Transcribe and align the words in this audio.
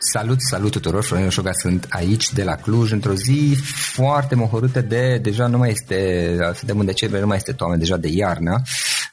Salut, 0.00 0.40
salut 0.40 0.70
tuturor, 0.70 1.02
Florin 1.02 1.26
Oșoga 1.26 1.52
sunt 1.52 1.86
aici 1.88 2.32
de 2.32 2.42
la 2.42 2.54
Cluj 2.54 2.92
într-o 2.92 3.14
zi 3.14 3.56
foarte 3.92 4.34
mohorâtă 4.34 4.80
de, 4.80 5.18
deja 5.22 5.46
nu 5.46 5.58
mai 5.58 5.70
este, 5.70 6.36
suntem 6.54 6.78
în 6.78 6.86
decembrie, 6.86 7.20
nu 7.20 7.26
mai 7.26 7.36
este 7.36 7.52
toamnă, 7.52 7.76
deja 7.76 7.96
de 7.96 8.08
iarnă, 8.08 8.62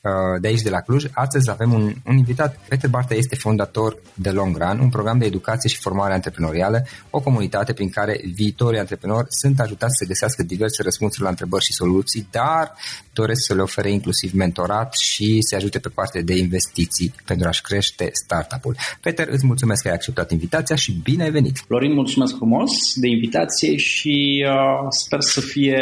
uh, 0.01 0.11
de 0.41 0.47
aici 0.47 0.61
de 0.61 0.69
la 0.69 0.81
Cluj. 0.81 1.05
Astăzi 1.13 1.49
avem 1.49 1.73
un, 1.73 1.93
un 2.05 2.17
invitat, 2.17 2.57
Peter 2.67 2.89
Barta 2.89 3.13
este 3.13 3.35
fondator 3.35 4.01
de 4.13 4.29
Long 4.29 4.57
Run, 4.57 4.79
un 4.79 4.89
program 4.89 5.17
de 5.17 5.25
educație 5.25 5.69
și 5.69 5.79
formare 5.79 6.13
antreprenorială, 6.13 6.85
o 7.09 7.19
comunitate 7.19 7.73
prin 7.73 7.89
care 7.89 8.19
viitorii 8.33 8.79
antreprenori 8.79 9.27
sunt 9.29 9.59
ajutați 9.59 9.95
să 9.97 10.05
găsească 10.05 10.43
diverse 10.43 10.83
răspunsuri 10.83 11.23
la 11.23 11.29
întrebări 11.29 11.63
și 11.63 11.73
soluții, 11.73 12.27
dar 12.31 12.73
doresc 13.13 13.41
să 13.45 13.53
le 13.53 13.61
ofere 13.61 13.91
inclusiv 13.91 14.33
mentorat 14.33 14.93
și 14.93 15.37
să 15.41 15.55
ajute 15.55 15.79
pe 15.79 15.89
partea 15.89 16.21
de 16.21 16.37
investiții 16.37 17.13
pentru 17.25 17.47
a-și 17.47 17.61
crește 17.61 18.09
startup-ul. 18.13 18.75
Peter, 19.01 19.27
îți 19.27 19.45
mulțumesc 19.45 19.81
că 19.81 19.87
ai 19.87 19.93
acceptat 19.93 20.31
invitația 20.31 20.43
și 20.75 20.93
bine 21.03 21.23
ai 21.23 21.31
venit! 21.31 21.57
Florin, 21.57 21.93
mulțumesc 21.93 22.35
frumos 22.35 22.71
de 22.95 23.07
invitație 23.07 23.77
și 23.77 24.45
uh, 24.47 24.87
sper 24.89 25.21
să 25.21 25.41
fie 25.41 25.79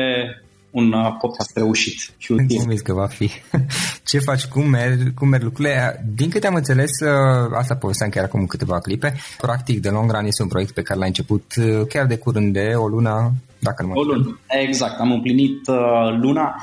un 0.73 0.93
uh, 0.93 1.15
podcast 1.19 1.51
reușit 1.55 2.13
și 2.17 2.31
util. 2.31 2.57
Convins 2.57 2.81
că 2.81 2.93
va 2.93 3.07
fi. 3.07 3.29
Ce 4.09 4.19
faci? 4.19 4.45
Cum 4.45 4.69
merg, 4.69 5.13
cum 5.13 5.27
merg 5.27 5.43
lucrurile? 5.43 6.05
Din 6.15 6.29
câte 6.29 6.47
am 6.47 6.55
înțeles, 6.55 6.91
uh, 6.99 7.51
asta 7.57 7.75
povesteam 7.75 8.09
chiar 8.09 8.23
acum 8.23 8.45
câteva 8.45 8.79
clipe, 8.79 9.13
practic 9.37 9.81
The 9.81 9.91
Long 9.91 10.11
Run 10.11 10.25
este 10.25 10.41
un 10.41 10.47
proiect 10.47 10.73
pe 10.73 10.81
care 10.81 10.99
l-ai 10.99 11.07
început 11.07 11.53
uh, 11.57 11.87
chiar 11.87 12.05
de 12.05 12.17
curând, 12.17 12.53
de 12.53 12.73
o 12.75 12.87
lună, 12.87 13.31
dacă 13.59 13.83
nu 13.83 13.87
mă 13.87 13.99
O 13.99 14.03
lună, 14.03 14.39
exact. 14.47 14.99
Am 14.99 15.11
împlinit 15.11 15.67
uh, 15.67 16.17
luna. 16.21 16.55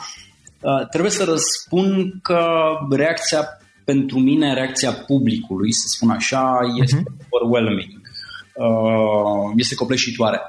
Uh, 0.61 0.89
trebuie 0.89 1.11
să 1.11 1.25
răspund 1.25 2.13
că 2.23 2.41
reacția 2.91 3.60
pentru 3.93 4.19
mine, 4.19 4.55
reacția 4.55 4.93
publicului, 4.93 5.73
să 5.73 5.85
spun 5.87 6.11
așa, 6.11 6.59
este 6.83 6.97
uh-huh. 7.01 7.27
overwhelming. 7.29 8.01
Uh, 8.55 9.53
este 9.57 9.75
copleșitoare. 9.75 10.41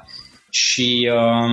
Și 0.50 1.10
uh, 1.12 1.50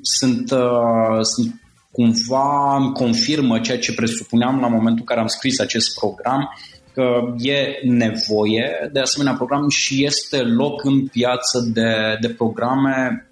sunt, 0.00 0.50
uh, 0.50 1.20
sunt 1.22 1.60
cumva 1.90 2.76
îmi 2.76 2.92
confirmă 2.92 3.60
ceea 3.60 3.78
ce 3.78 3.94
presupuneam 3.94 4.60
la 4.60 4.68
momentul 4.68 4.98
în 4.98 5.04
care 5.04 5.20
am 5.20 5.26
scris 5.26 5.58
acest 5.58 5.98
program, 5.98 6.48
că 6.92 7.34
e 7.38 7.80
nevoie 7.82 8.90
de 8.92 9.00
asemenea 9.00 9.34
program 9.34 9.68
și 9.68 10.04
este 10.04 10.42
loc 10.42 10.84
în 10.84 11.06
piață 11.06 11.70
de, 11.72 12.18
de 12.20 12.28
programe 12.28 13.28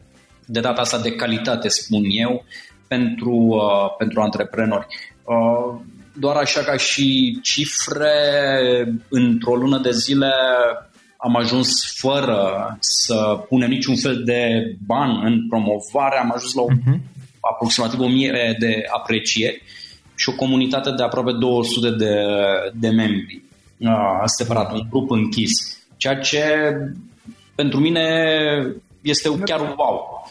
de 0.46 0.60
data 0.60 0.80
asta 0.80 0.98
de 0.98 1.14
calitate, 1.14 1.68
spun 1.68 2.02
eu, 2.08 2.44
pentru, 2.88 3.34
uh, 3.34 3.94
pentru 3.98 4.20
antreprenori. 4.20 4.86
Uh, 5.24 5.80
doar 6.14 6.36
așa 6.36 6.60
ca 6.60 6.76
și 6.76 7.38
cifre, 7.42 8.12
într-o 9.08 9.54
lună 9.54 9.78
de 9.78 9.90
zile 9.90 10.32
am 11.16 11.36
ajuns 11.36 11.96
fără 11.96 12.76
să 12.80 13.44
punem 13.48 13.68
niciun 13.68 13.96
fel 13.96 14.22
de 14.24 14.62
ban 14.86 15.20
în 15.24 15.48
promovare, 15.48 16.18
am 16.18 16.32
ajuns 16.34 16.54
la 16.54 16.62
o, 16.62 16.66
uh-huh. 16.70 16.98
aproximativ 17.52 18.00
1000 18.00 18.56
de 18.58 18.82
aprecieri 18.90 19.62
și 20.14 20.28
o 20.28 20.34
comunitate 20.34 20.90
de 20.90 21.02
aproape 21.02 21.32
200 21.32 21.90
de, 21.90 22.14
de 22.74 22.88
membri, 22.88 23.42
uh, 23.78 24.22
separat, 24.24 24.72
un 24.72 24.86
grup 24.90 25.10
închis. 25.10 25.50
Ceea 25.96 26.18
ce 26.18 26.42
pentru 27.54 27.80
mine 27.80 28.06
este 29.00 29.38
chiar 29.44 29.60
un 29.60 29.74
wow. 29.76 30.23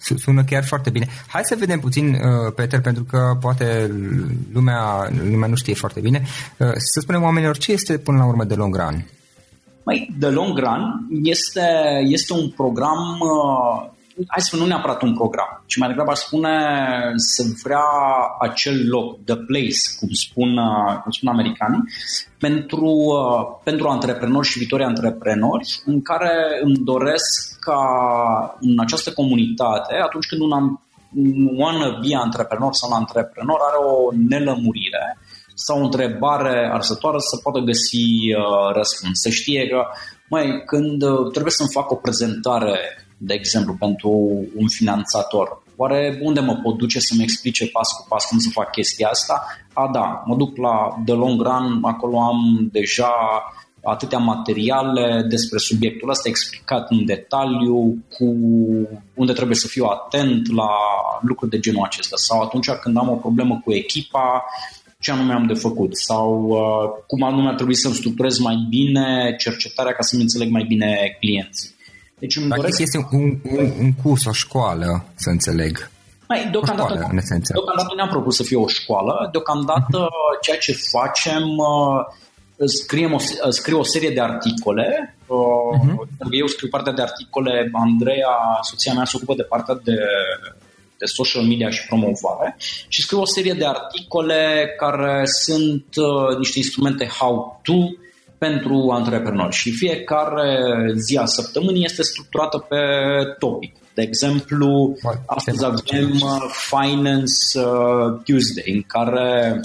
Sună 0.00 0.44
chiar 0.44 0.64
foarte 0.64 0.90
bine. 0.90 1.06
Hai 1.26 1.42
să 1.44 1.56
vedem 1.58 1.80
puțin, 1.80 2.08
uh, 2.14 2.52
Peter, 2.54 2.80
pentru 2.80 3.04
că 3.04 3.36
poate 3.40 3.90
lumea, 4.52 5.10
lumea 5.30 5.48
nu 5.48 5.54
știe 5.54 5.74
foarte 5.74 6.00
bine. 6.00 6.22
Uh, 6.56 6.66
să 6.66 7.00
spunem 7.00 7.22
oamenilor 7.22 7.58
ce 7.58 7.72
este 7.72 7.98
până 7.98 8.18
la 8.18 8.26
urmă 8.26 8.44
de 8.44 8.54
long 8.54 8.76
run. 8.76 9.06
Mai, 9.82 10.14
The 10.18 10.28
Long 10.28 10.58
Run 10.58 11.06
este, 11.22 11.66
este 12.02 12.32
un 12.32 12.48
program 12.48 13.18
uh, 13.20 13.90
hai 14.14 14.40
să 14.40 14.46
spun, 14.46 14.58
nu 14.58 14.66
neapărat 14.66 15.02
un 15.02 15.14
program, 15.14 15.62
ci 15.66 15.76
mai 15.76 15.88
degrabă 15.88 16.10
aș 16.10 16.18
spune 16.18 16.54
să 17.16 17.42
vrea 17.62 17.84
acel 18.40 18.88
loc, 18.88 19.24
the 19.24 19.36
place, 19.36 19.80
cum 19.98 20.08
spun, 20.10 20.56
uh, 20.56 21.00
cum 21.02 21.10
spun 21.10 21.28
americanii, 21.28 21.82
pentru, 22.38 22.86
uh, 22.86 23.60
pentru 23.64 23.88
antreprenori 23.88 24.46
și 24.46 24.58
viitori 24.58 24.84
antreprenori, 24.84 25.80
în 25.84 26.02
care 26.02 26.60
îmi 26.62 26.76
doresc 26.76 27.58
ca 27.60 27.82
în 28.60 28.78
această 28.78 29.12
comunitate, 29.12 29.94
atunci 30.02 30.26
când 30.26 30.40
un, 30.40 30.50
un 31.14 31.48
wannabe 31.56 32.14
antreprenor 32.14 32.72
sau 32.72 32.90
un 32.90 32.96
antreprenor 32.96 33.58
are 33.68 33.78
o 33.84 34.08
nelămurire, 34.28 35.18
sau 35.54 35.80
o 35.80 35.84
întrebare 35.84 36.70
arsătoare 36.72 37.16
să 37.18 37.36
poată 37.42 37.58
găsi 37.58 38.06
uh, 38.36 38.74
răspuns. 38.74 39.20
Să 39.20 39.28
știe 39.28 39.68
că, 39.68 39.86
mai 40.28 40.62
când 40.66 41.02
uh, 41.02 41.30
trebuie 41.32 41.52
să-mi 41.52 41.72
fac 41.72 41.90
o 41.90 41.94
prezentare 41.94 42.78
de 43.22 43.34
exemplu, 43.34 43.74
pentru 43.78 44.10
un 44.56 44.68
finanțator. 44.68 45.62
Oare 45.76 46.18
unde 46.22 46.40
mă 46.40 46.54
pot 46.62 46.76
duce 46.76 46.98
să-mi 46.98 47.22
explice 47.22 47.66
pas 47.66 47.88
cu 47.88 48.06
pas 48.08 48.24
cum 48.24 48.38
să 48.38 48.48
fac 48.52 48.70
chestia 48.70 49.08
asta? 49.08 49.46
A, 49.72 49.90
da, 49.92 50.22
mă 50.26 50.36
duc 50.36 50.56
la 50.56 51.02
The 51.04 51.14
Long 51.14 51.40
Run, 51.40 51.78
acolo 51.82 52.20
am 52.20 52.68
deja 52.72 53.12
atâtea 53.82 54.18
materiale 54.18 55.26
despre 55.28 55.58
subiectul 55.58 56.10
ăsta 56.10 56.28
explicat 56.28 56.90
în 56.90 57.04
detaliu, 57.04 58.04
cu 58.08 58.24
unde 59.14 59.32
trebuie 59.32 59.56
să 59.56 59.66
fiu 59.66 59.84
atent 59.84 60.52
la 60.54 60.70
lucruri 61.20 61.50
de 61.50 61.58
genul 61.58 61.84
acesta. 61.84 62.16
Sau 62.16 62.40
atunci 62.40 62.70
când 62.70 62.96
am 62.96 63.08
o 63.08 63.14
problemă 63.14 63.60
cu 63.64 63.72
echipa, 63.72 64.44
ce 65.00 65.10
anume 65.10 65.32
am 65.32 65.46
de 65.46 65.54
făcut 65.54 65.96
sau 65.96 66.48
uh, 66.48 67.02
cum 67.06 67.22
anume 67.22 67.48
ar 67.48 67.54
trebui 67.54 67.76
să-mi 67.76 67.94
structurez 67.94 68.38
mai 68.38 68.66
bine 68.68 69.34
cercetarea 69.38 69.92
ca 69.92 70.02
să-mi 70.02 70.22
înțeleg 70.22 70.50
mai 70.50 70.64
bine 70.68 71.16
clienții. 71.20 71.78
Deci 72.20 72.36
îmi 72.36 72.46
Practic 72.46 72.70
doresc... 72.70 72.80
este 72.80 72.98
un, 73.12 73.38
un, 73.58 73.72
un 73.80 73.92
curs, 74.02 74.24
o 74.24 74.32
școală, 74.32 75.04
să 75.14 75.30
înțeleg. 75.30 75.90
Mai, 76.28 76.48
deocamdată, 76.50 76.92
o 76.92 76.94
școală, 76.94 77.08
în 77.12 77.16
esență. 77.16 77.52
deocamdată 77.52 77.92
ne-am 77.96 78.08
propus 78.08 78.36
să 78.36 78.42
fie 78.42 78.56
o 78.56 78.66
școală. 78.66 79.28
Deocamdată 79.32 79.98
uh-huh. 80.06 80.40
ceea 80.40 80.58
ce 80.58 80.76
facem, 80.92 81.42
uh, 81.42 82.66
scriem 82.82 83.12
o, 83.12 83.18
scriu 83.48 83.78
o 83.78 83.82
serie 83.82 84.10
de 84.10 84.20
articole. 84.20 85.16
Uh-huh. 85.24 86.30
Eu 86.30 86.46
scriu 86.46 86.68
partea 86.68 86.92
de 86.92 87.02
articole, 87.02 87.70
Andreea, 87.72 88.34
soția 88.62 88.92
mea, 88.92 89.04
se 89.04 89.16
ocupă 89.16 89.34
de 89.34 89.42
partea 89.42 89.80
de 89.84 89.96
de 91.00 91.06
social 91.06 91.42
media 91.42 91.70
și 91.70 91.86
promovare 91.86 92.56
și 92.88 93.02
scriu 93.02 93.20
o 93.20 93.24
serie 93.24 93.52
de 93.52 93.66
articole 93.66 94.74
care 94.78 95.22
sunt 95.24 95.86
uh, 95.96 96.36
niște 96.38 96.58
instrumente 96.58 97.06
how-to 97.18 97.78
pentru 98.40 98.90
antreprenori 98.90 99.54
și 99.54 99.70
fiecare 99.70 100.58
zi 100.94 101.16
a 101.16 101.24
săptămânii 101.24 101.84
este 101.84 102.02
structurată 102.02 102.58
pe 102.68 102.76
topic. 103.38 103.74
De 103.94 104.02
exemplu, 104.02 104.96
astăzi 105.26 105.64
avem 105.64 106.10
uh, 106.10 106.50
Finance 106.70 107.58
uh, 107.58 108.20
Tuesday, 108.24 108.72
în 108.74 108.82
care 108.82 109.60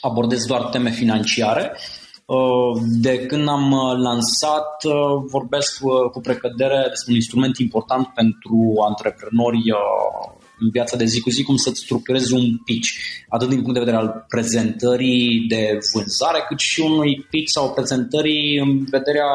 abordez 0.00 0.44
doar 0.44 0.62
teme 0.62 0.90
financiare. 0.90 1.72
Uh, 2.24 2.82
de 3.00 3.26
când 3.26 3.48
am 3.48 3.74
lansat, 4.02 4.84
vorbesc 5.30 5.80
cu 6.12 6.20
precădere 6.20 6.86
despre 6.88 7.10
un 7.10 7.14
instrument 7.14 7.58
important 7.58 8.06
pentru 8.06 8.74
antreprenori 8.88 9.62
în 10.60 10.70
viața 10.70 10.96
de 10.96 11.04
zi 11.04 11.20
cu 11.20 11.30
zi 11.30 11.42
cum 11.42 11.56
să-ți 11.56 11.80
structurezi 11.80 12.32
un 12.32 12.56
pitch, 12.64 12.88
atât 13.28 13.48
din 13.48 13.58
punct 13.58 13.74
de 13.74 13.84
vedere 13.84 13.96
al 13.96 14.24
prezentării 14.28 15.46
de 15.48 15.78
vânzare, 15.94 16.44
cât 16.48 16.58
și 16.58 16.80
unui 16.80 17.26
pitch 17.30 17.50
sau 17.52 17.72
prezentării 17.72 18.58
în 18.58 18.84
vederea 18.90 19.32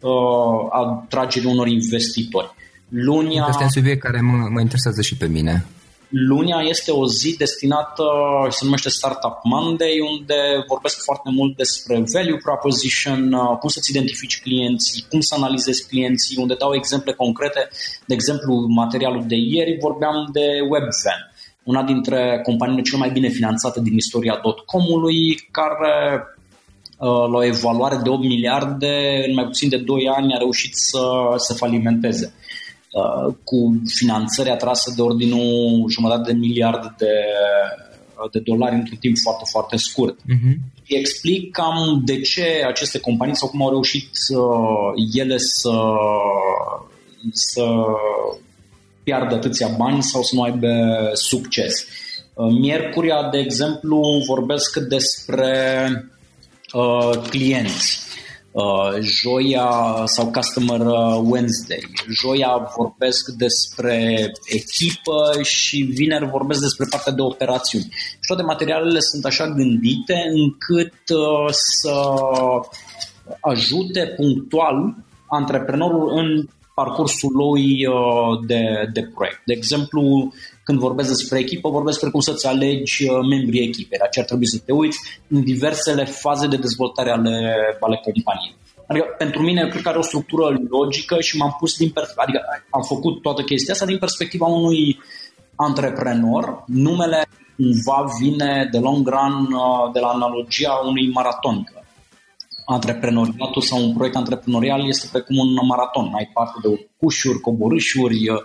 uh, 0.00 0.68
atragerii 0.70 1.50
unor 1.50 1.66
investitori. 1.66 2.54
Lunia... 2.88 3.46
Este 3.48 3.62
un 3.62 3.68
subiect 3.68 4.02
care 4.02 4.20
mă, 4.20 4.48
mă 4.50 4.60
interesează 4.60 5.02
și 5.02 5.16
pe 5.16 5.26
mine. 5.26 5.64
Lunia 6.10 6.60
este 6.60 6.90
o 6.90 7.06
zi 7.06 7.36
destinată, 7.36 8.04
se 8.48 8.64
numește 8.64 8.88
Startup 8.88 9.38
Monday, 9.42 9.98
unde 10.10 10.34
vorbesc 10.68 11.02
foarte 11.04 11.30
mult 11.32 11.56
despre 11.56 12.04
value 12.12 12.36
proposition, 12.42 13.32
uh, 13.32 13.58
cum 13.58 13.68
să-ți 13.68 13.90
identifici 13.90 14.40
clienții, 14.40 15.04
cum 15.10 15.20
să 15.20 15.34
analizezi 15.34 15.88
clienții, 15.88 16.36
unde 16.40 16.54
dau 16.54 16.74
exemple 16.74 17.12
concrete. 17.12 17.68
De 18.06 18.14
exemplu, 18.14 18.66
materialul 18.68 19.24
de 19.26 19.36
ieri 19.36 19.78
vorbeam 19.80 20.28
de 20.32 20.46
WebVan, 20.70 21.20
una 21.62 21.82
dintre 21.82 22.40
companiile 22.42 22.82
cele 22.82 22.98
mai 22.98 23.10
bine 23.10 23.28
finanțate 23.28 23.80
din 23.80 23.96
istoria 23.96 24.40
.com-ului, 24.66 25.48
care 25.50 26.22
uh, 26.98 27.08
la 27.08 27.36
o 27.36 27.44
evaluare 27.44 27.96
de 28.02 28.08
8 28.08 28.22
miliarde, 28.22 29.24
în 29.26 29.34
mai 29.34 29.44
puțin 29.44 29.68
de 29.68 29.76
2 29.76 30.08
ani 30.16 30.34
a 30.34 30.38
reușit 30.38 30.74
să 30.74 31.00
se 31.36 31.54
falimenteze. 31.54 32.34
Uh, 32.90 33.34
cu 33.44 33.82
finanțări 33.86 34.50
atrase 34.50 34.92
de 34.96 35.02
ordinul 35.02 35.88
jumătate 35.88 36.32
de 36.32 36.38
miliard 36.38 36.94
de, 36.98 37.14
de 38.32 38.38
dolari 38.38 38.74
într-un 38.74 38.96
timp 38.96 39.16
foarte, 39.22 39.44
foarte 39.50 39.76
scurt. 39.76 40.18
Uh-huh. 40.18 40.54
Explic 40.86 41.52
cam 41.52 42.02
de 42.04 42.20
ce 42.20 42.64
aceste 42.66 42.98
companii 42.98 43.36
sau 43.36 43.48
cum 43.48 43.62
au 43.62 43.70
reușit 43.70 44.10
uh, 44.34 45.04
ele 45.14 45.36
să, 45.38 45.72
să 47.32 47.64
piardă 49.02 49.34
atâția 49.34 49.68
bani 49.68 50.02
sau 50.02 50.22
să 50.22 50.34
nu 50.34 50.42
aibă 50.42 50.68
succes. 51.12 51.86
Uh, 52.34 52.52
miercuria, 52.60 53.28
de 53.30 53.38
exemplu, 53.38 54.22
vorbesc 54.26 54.78
despre 54.78 55.90
uh, 56.72 57.28
clienți 57.28 57.98
Uh, 57.98 58.29
joia 59.00 60.02
sau 60.04 60.30
Customer 60.30 60.80
uh, 60.80 61.20
Wednesday. 61.24 61.82
Joia 62.08 62.70
vorbesc 62.76 63.28
despre 63.28 64.30
echipă 64.44 65.42
și 65.42 65.82
vineri 65.82 66.30
vorbesc 66.30 66.60
despre 66.60 66.86
partea 66.90 67.12
de 67.12 67.22
operațiuni. 67.22 67.88
Și 67.90 68.26
toate 68.26 68.42
materialele 68.42 69.00
sunt 69.00 69.24
așa 69.24 69.46
gândite 69.46 70.22
încât 70.34 70.94
uh, 71.08 71.48
să 71.50 71.94
ajute 73.40 74.12
punctual 74.16 74.94
antreprenorul 75.28 76.18
în 76.18 76.46
parcursul 76.74 77.32
lui 77.32 77.86
de, 78.46 78.88
de 78.92 79.02
proiect. 79.14 79.40
De 79.44 79.52
exemplu, 79.52 80.32
când 80.70 80.82
vorbesc 80.82 81.08
despre 81.08 81.38
echipă, 81.38 81.68
vorbesc 81.68 81.94
despre 81.96 82.10
cum 82.10 82.20
să-ți 82.20 82.46
alegi 82.46 82.96
uh, 83.04 83.18
membrii 83.32 83.66
echipei, 83.68 83.98
la 84.00 84.06
ce 84.06 84.20
ar 84.20 84.26
trebui 84.26 84.48
să 84.48 84.58
te 84.64 84.72
uiți 84.72 84.98
în 85.28 85.40
diversele 85.42 86.04
faze 86.04 86.46
de 86.46 86.56
dezvoltare 86.56 87.10
ale, 87.10 87.36
ale 87.80 87.96
companiei. 88.06 88.54
Adică 88.86 89.06
pentru 89.18 89.42
mine 89.42 89.68
cred 89.68 89.82
că 89.82 89.88
are 89.88 89.98
o 89.98 90.10
structură 90.10 90.44
logică 90.68 91.20
și 91.20 91.36
m-am 91.36 91.56
pus 91.58 91.76
din 91.76 91.90
perspectiva, 91.90 92.24
adică 92.26 92.40
am 92.70 92.82
făcut 92.82 93.22
toată 93.22 93.42
chestia 93.42 93.72
asta 93.72 93.86
din 93.86 93.98
perspectiva 93.98 94.46
unui 94.46 94.98
antreprenor. 95.54 96.64
Numele 96.66 97.20
cumva 97.56 98.00
vine 98.20 98.68
de 98.72 98.78
long 98.78 99.08
run 99.14 99.36
uh, 99.52 99.92
de 99.92 100.00
la 100.00 100.08
analogia 100.08 100.72
unui 100.84 101.10
maraton 101.10 101.56
antreprenoriatul 102.72 103.62
sau 103.62 103.84
un 103.84 103.92
proiect 103.94 104.16
antreprenorial 104.16 104.88
este 104.88 105.08
pe 105.12 105.20
cum 105.20 105.36
un 105.36 105.66
maraton. 105.66 106.10
Ai 106.14 106.30
parte 106.34 106.68
de 106.68 106.88
cușuri, 106.98 107.40
coborâșuri, 107.40 108.28
uh, 108.28 108.38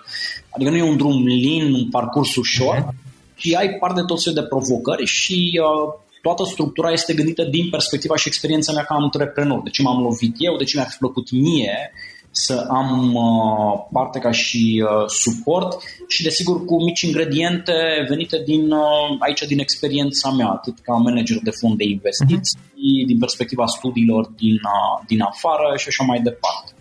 adică 0.50 0.70
nu 0.70 0.78
e 0.78 0.90
un 0.90 0.98
drum 0.98 1.26
lin, 1.26 1.74
un 1.74 1.90
parcurs 1.90 2.36
ușor, 2.36 2.78
uh-huh. 2.78 3.36
ci 3.36 3.54
ai 3.54 3.70
parte 3.70 4.00
de 4.00 4.06
tot 4.06 4.24
felul 4.24 4.42
de 4.42 4.48
provocări 4.48 5.06
și 5.06 5.62
uh, 5.62 5.94
toată 6.22 6.44
structura 6.44 6.92
este 6.92 7.14
gândită 7.14 7.44
din 7.44 7.70
perspectiva 7.70 8.16
și 8.16 8.28
experiența 8.28 8.72
mea 8.74 8.84
ca 8.84 8.96
antreprenor. 8.96 9.62
De 9.64 9.70
ce 9.70 9.82
m-am 9.82 10.02
lovit 10.02 10.36
eu, 10.38 10.58
de 10.58 10.64
ce 10.64 10.78
mi-a 10.78 10.88
plăcut 11.00 11.32
mie 11.32 11.92
să 12.38 12.66
am 12.70 13.14
uh, 13.14 13.86
parte 13.92 14.20
ca 14.20 14.32
și 14.32 14.84
uh, 14.86 15.08
suport 15.08 15.78
și 16.08 16.24
desigur 16.24 16.66
cu 16.66 16.84
mici 16.84 17.02
ingrediente 17.02 18.06
venite 18.10 18.42
din 18.46 18.72
uh, 18.72 19.16
aici 19.20 19.42
din 19.42 19.60
experiența 19.60 20.30
mea, 20.32 20.48
atât 20.48 20.80
ca 20.80 20.94
manager 20.94 21.38
de 21.44 21.50
fond 21.60 21.78
de 21.78 21.84
investiții, 21.84 22.60
uh-huh. 22.60 23.08
din 23.08 23.18
perspectiva 23.20 23.66
studiilor 23.66 24.28
din, 24.28 24.60
din 25.08 25.22
afară 25.22 25.78
și 25.78 25.88
așa 25.88 26.04
mai 26.04 26.20
departe. 26.20 26.75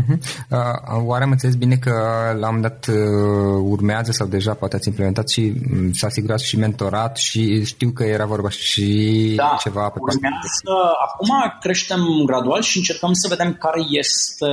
Uh-huh. 0.00 0.18
Uh, 0.50 1.04
oare 1.04 1.24
am 1.24 1.30
înțeles 1.30 1.54
bine 1.54 1.76
că 1.76 1.92
la 2.38 2.48
un 2.50 2.60
dat 2.60 2.86
uh, 2.88 3.62
urmează 3.64 4.12
sau 4.12 4.26
deja 4.26 4.54
poate 4.54 4.76
ați 4.76 4.88
implementat 4.88 5.28
și 5.28 5.52
um, 5.72 5.92
s-a 5.92 6.06
asigurat 6.06 6.40
și 6.40 6.58
mentorat 6.58 7.16
și 7.16 7.64
știu 7.64 7.90
că 7.90 8.04
era 8.04 8.24
vorba 8.24 8.48
și 8.48 9.32
da, 9.36 9.56
ceva 9.60 9.88
pe 9.88 9.98
urmează, 10.00 10.94
Acum 11.06 11.58
creștem 11.60 12.00
gradual 12.26 12.60
și 12.60 12.76
încercăm 12.76 13.12
să 13.12 13.26
vedem 13.28 13.54
care 13.54 13.80
este 13.90 14.46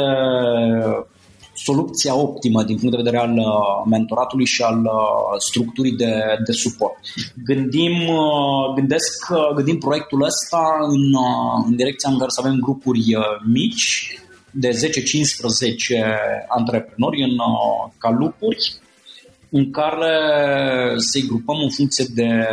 soluția 1.64 2.16
optimă 2.16 2.64
din 2.64 2.78
punct 2.78 2.96
de 2.96 3.02
vedere 3.04 3.18
al 3.18 3.38
uh, 3.38 3.46
mentoratului 3.90 4.46
și 4.46 4.62
al 4.62 4.80
uh, 4.84 5.38
structurii 5.38 5.96
de, 5.96 6.14
de 6.46 6.52
suport. 6.52 6.98
Gândim, 7.46 7.96
uh, 8.08 8.74
gândesc, 8.76 9.28
gândim 9.56 9.78
proiectul 9.78 10.24
ăsta 10.24 10.64
în, 10.82 11.04
în 11.66 11.76
direcția 11.76 12.10
în 12.10 12.18
care 12.18 12.30
să 12.30 12.42
avem 12.44 12.58
grupuri 12.60 13.04
mici 13.46 14.20
de 14.52 14.70
10-15 14.70 14.72
antreprenori 16.48 17.22
în 17.22 17.38
calupuri 17.98 18.74
în 19.50 19.72
care 19.72 20.14
să-i 20.98 21.28
grupăm 21.28 21.56
în 21.62 21.70
funcție 21.70 22.06
de 22.14 22.48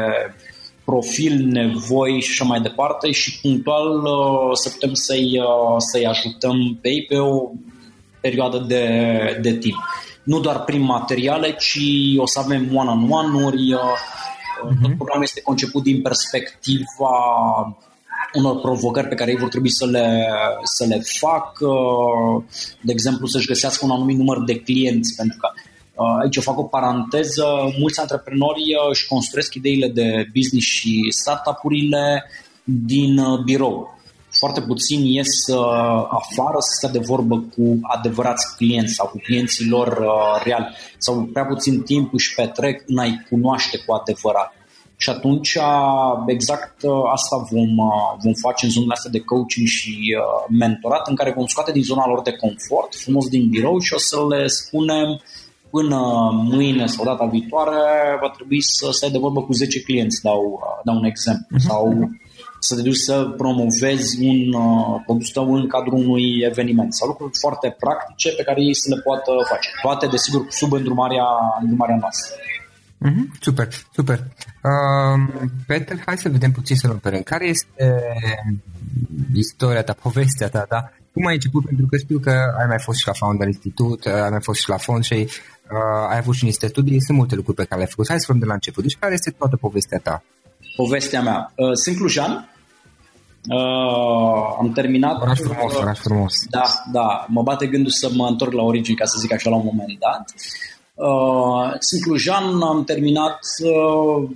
profil, 0.84 1.44
nevoi 1.44 2.20
și 2.20 2.30
așa 2.30 2.44
mai 2.44 2.60
departe 2.60 3.10
și 3.10 3.40
punctual 3.40 3.86
să 4.52 4.70
putem 4.70 4.94
să-i, 4.94 5.40
să-i 5.78 6.06
ajutăm 6.06 6.78
pe 6.80 6.88
ei 6.88 7.04
pe 7.08 7.18
o 7.18 7.50
perioadă 8.20 8.58
de, 8.58 9.38
de 9.42 9.56
timp. 9.56 9.76
Nu 10.22 10.40
doar 10.40 10.64
prin 10.64 10.80
materiale, 10.80 11.54
ci 11.58 11.80
o 12.16 12.26
să 12.26 12.38
avem 12.38 12.76
one-on-one-uri. 12.76 13.74
Uh-huh. 13.74 14.80
Tot 14.82 14.96
programul 14.96 15.22
este 15.22 15.40
conceput 15.40 15.82
din 15.82 16.02
perspectiva 16.02 17.08
unor 18.34 18.60
provocări 18.60 19.08
pe 19.08 19.14
care 19.14 19.30
ei 19.30 19.36
vor 19.36 19.48
trebui 19.48 19.70
să 19.70 19.86
le, 19.86 20.28
să 20.64 20.84
le 20.88 21.02
facă, 21.18 21.70
de 22.80 22.92
exemplu 22.92 23.26
să-și 23.26 23.46
găsească 23.46 23.84
un 23.84 23.90
anumit 23.90 24.16
număr 24.16 24.44
de 24.44 24.60
clienți, 24.60 25.14
pentru 25.16 25.36
că 25.40 25.48
uh, 25.94 26.18
aici 26.22 26.38
fac 26.38 26.58
o 26.58 26.62
paranteză, 26.62 27.46
mulți 27.78 28.00
antreprenori 28.00 28.60
uh, 28.60 28.90
își 28.90 29.06
construiesc 29.06 29.54
ideile 29.54 29.88
de 29.88 30.26
business 30.34 30.66
și 30.66 31.06
startup-urile 31.10 32.24
din 32.64 33.18
uh, 33.18 33.38
birou 33.44 33.96
foarte 34.38 34.60
puțin 34.60 35.04
ies 35.04 35.46
uh, 35.46 36.06
afară 36.08 36.56
să 36.58 36.72
stea 36.76 36.88
de 36.88 36.98
vorbă 36.98 37.38
cu 37.56 37.78
adevărați 37.82 38.56
clienți 38.56 38.94
sau 38.94 39.06
cu 39.06 39.18
clienții 39.18 39.68
lor 39.68 39.88
uh, 39.88 40.42
reali 40.44 40.74
sau 40.98 41.28
prea 41.32 41.44
puțin 41.44 41.82
timp 41.82 42.12
își 42.12 42.34
petrec 42.34 42.82
în 42.86 42.98
a-i 42.98 43.26
cunoaște 43.30 43.78
cu 43.78 43.92
adevărat. 43.92 44.55
Și 44.96 45.10
atunci 45.10 45.54
uh, 45.54 46.22
exact 46.26 46.82
uh, 46.82 46.92
asta 47.12 47.36
vom, 47.50 47.76
uh, 47.76 48.10
vom 48.22 48.32
face 48.32 48.64
în 48.64 48.70
zonele 48.70 48.92
astea 48.92 49.10
de 49.10 49.20
coaching 49.20 49.66
și 49.66 50.16
uh, 50.18 50.56
mentorat 50.58 51.08
în 51.08 51.14
care 51.14 51.32
vom 51.36 51.46
scoate 51.46 51.72
din 51.72 51.82
zona 51.82 52.06
lor 52.06 52.22
de 52.22 52.32
confort, 52.32 52.94
frumos 52.94 53.28
din 53.28 53.48
birou 53.48 53.78
și 53.78 53.94
o 53.94 53.98
să 53.98 54.26
le 54.28 54.46
spunem 54.46 55.20
până 55.70 55.98
mâine 56.50 56.86
sau 56.86 57.04
data 57.04 57.24
viitoare 57.24 57.80
va 58.20 58.30
trebui 58.30 58.62
să 58.62 58.88
stai 58.90 59.10
de 59.10 59.18
vorbă 59.18 59.42
cu 59.42 59.52
10 59.52 59.82
clienți, 59.82 60.22
dau, 60.22 60.42
uh, 60.44 60.80
dau 60.84 60.96
un 60.96 61.04
exemplu. 61.04 61.56
Uh-huh. 61.56 61.66
Sau 61.68 62.10
să 62.58 62.74
te 62.74 62.82
duci 62.82 63.06
să 63.08 63.34
promovezi 63.36 64.24
un 64.24 64.52
uh, 64.52 65.00
produs 65.06 65.30
tău 65.30 65.54
în 65.54 65.66
cadrul 65.68 65.98
unui 65.98 66.26
eveniment 66.50 66.94
sau 66.94 67.08
lucruri 67.08 67.38
foarte 67.40 67.76
practice 67.78 68.28
pe 68.32 68.42
care 68.42 68.60
ei 68.62 68.74
să 68.74 68.94
le 68.94 69.00
poată 69.00 69.32
face. 69.50 69.68
Toate, 69.82 70.06
desigur, 70.06 70.46
sub 70.48 70.72
îndrumarea, 70.72 71.26
îndrumarea 71.60 71.96
noastră. 72.00 72.34
Mm-hmm, 73.06 73.38
super, 73.40 73.68
super. 73.94 74.18
Uh, 74.62 75.50
Peter, 75.66 76.02
hai 76.06 76.18
să 76.18 76.28
vedem 76.28 76.52
puțin 76.52 76.76
să 76.76 76.86
luăm 76.86 77.22
Care 77.24 77.46
este 77.46 77.94
istoria 79.34 79.82
ta, 79.82 79.92
povestea 80.02 80.48
ta, 80.48 80.66
da? 80.68 80.90
Cum 81.12 81.26
ai 81.26 81.34
început? 81.34 81.64
Pentru 81.64 81.86
că 81.86 81.96
știu 81.96 82.18
că 82.18 82.30
ai 82.30 82.66
mai 82.68 82.78
fost 82.78 82.98
și 82.98 83.06
la 83.06 83.12
Founder 83.12 83.46
Institute, 83.46 84.10
ai 84.10 84.30
mai 84.30 84.40
fost 84.42 84.60
și 84.60 84.68
la 84.68 84.76
fond 84.76 85.04
și 85.04 85.14
uh, 85.14 86.10
ai 86.10 86.18
avut 86.18 86.34
și 86.34 86.44
niște 86.44 86.66
studii, 86.66 87.02
sunt 87.02 87.18
multe 87.18 87.34
lucruri 87.34 87.56
pe 87.56 87.64
care 87.64 87.76
le-ai 87.76 87.90
făcut. 87.90 88.08
Hai 88.08 88.18
să 88.20 88.24
luăm 88.28 88.40
de 88.40 88.46
la 88.46 88.54
început. 88.54 88.82
Deci 88.82 88.96
care 88.98 89.12
este 89.12 89.30
toată 89.30 89.56
povestea 89.56 89.98
ta? 89.98 90.22
Povestea 90.76 91.22
mea. 91.22 91.52
Uh, 91.54 91.72
sunt 91.72 91.96
clujan, 91.96 92.50
Uh, 93.48 94.56
am 94.58 94.72
terminat... 94.74 95.20
Oraș 95.20 95.38
frumos, 95.38 95.72
uh, 95.72 95.80
oraș 95.80 95.98
frumos. 95.98 96.32
Da, 96.50 96.62
da. 96.92 97.26
Mă 97.28 97.42
bate 97.42 97.66
gândul 97.66 97.90
să 97.90 98.10
mă 98.14 98.26
întorc 98.26 98.52
la 98.52 98.62
origini, 98.62 98.96
ca 98.96 99.04
să 99.04 99.16
zic 99.20 99.32
așa, 99.32 99.50
la 99.50 99.56
un 99.56 99.62
moment 99.64 99.98
dat. 99.98 100.34
Uh, 100.96 101.74
sunt 101.78 102.02
clujan, 102.02 102.62
am 102.62 102.84
terminat 102.84 103.38
uh, 103.64 104.28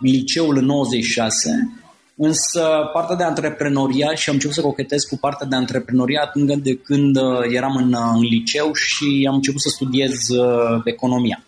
liceul 0.00 0.56
în 0.56 0.64
96, 0.64 1.72
însă 2.16 2.90
partea 2.92 3.16
de 3.16 3.24
antreprenoriat 3.24 4.16
și 4.16 4.28
am 4.28 4.34
început 4.34 4.56
să 4.56 4.62
cochetez 4.62 5.02
cu 5.02 5.16
partea 5.16 5.46
de 5.46 5.56
antreprenoriat 5.56 6.34
încă 6.34 6.54
de 6.54 6.76
când 6.76 7.16
uh, 7.16 7.40
eram 7.48 7.76
în, 7.76 7.92
uh, 7.92 8.10
în 8.14 8.20
liceu 8.20 8.72
și 8.72 9.26
am 9.28 9.34
început 9.34 9.60
să 9.60 9.68
studiez 9.68 10.28
uh, 10.28 10.80
economia. 10.84 11.44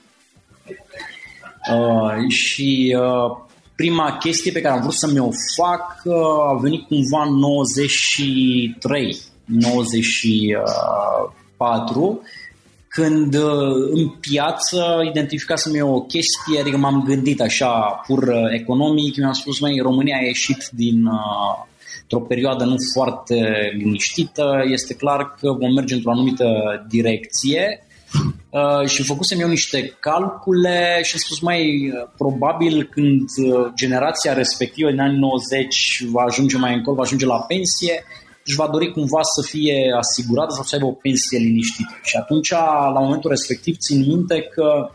Uh, 1.72 2.28
și 2.28 2.96
uh, 2.98 3.36
prima 3.76 4.16
chestie 4.16 4.52
pe 4.52 4.60
care 4.60 4.74
am 4.74 4.80
vrut 4.80 4.94
să 4.94 5.10
mi-o 5.12 5.30
fac 5.56 6.02
uh, 6.04 6.14
a 6.48 6.58
venit 6.60 6.86
cumva 6.86 7.22
în 7.26 7.34
93, 7.34 9.18
94, 9.44 12.22
când 12.96 13.34
uh, 13.34 13.88
în 13.90 14.08
piață 14.08 15.02
identificasem 15.10 15.74
eu 15.74 15.94
o 15.94 16.00
chestie, 16.00 16.60
adică 16.60 16.76
m-am 16.76 17.02
gândit 17.02 17.40
așa 17.40 17.70
pur 18.06 18.22
uh, 18.22 18.52
economic, 18.52 19.16
mi-am 19.16 19.32
spus, 19.32 19.60
mai 19.60 19.80
România 19.82 20.16
a 20.16 20.24
ieșit 20.24 20.68
din 20.72 21.08
într-o 22.02 22.26
perioadă 22.26 22.64
nu 22.64 22.76
foarte 22.94 23.34
liniștită, 23.76 24.64
este 24.66 24.94
clar 24.94 25.34
că 25.40 25.52
vom 25.52 25.72
merge 25.72 25.94
într-o 25.94 26.10
anumită 26.10 26.46
direcție. 26.88 27.86
Uh, 28.50 28.88
și 28.88 29.02
făcusem 29.02 29.40
eu 29.40 29.48
niște 29.48 29.96
calcule 30.00 31.00
și 31.02 31.12
am 31.14 31.20
spus 31.20 31.40
mai 31.40 31.92
probabil 32.16 32.88
când 32.90 33.28
uh, 33.36 33.66
generația 33.74 34.32
respectivă 34.32 34.90
din 34.90 35.00
anii 35.00 35.18
90 35.18 36.02
va 36.10 36.22
ajunge 36.22 36.56
mai 36.56 36.74
încolo, 36.74 36.96
va 36.96 37.02
ajunge 37.02 37.26
la 37.26 37.40
pensie, 37.40 38.04
își 38.46 38.56
va 38.56 38.68
dori 38.72 38.92
cumva 38.92 39.22
să 39.22 39.42
fie 39.48 39.94
asigurată 39.98 40.54
sau 40.54 40.62
să 40.62 40.74
aibă 40.74 40.86
o 40.86 40.98
pensie 41.02 41.38
liniștită. 41.38 41.98
Și 42.02 42.16
atunci, 42.16 42.50
la 42.94 43.00
momentul 43.00 43.30
respectiv, 43.30 43.76
țin 43.76 43.98
minte 44.06 44.40
că 44.42 44.90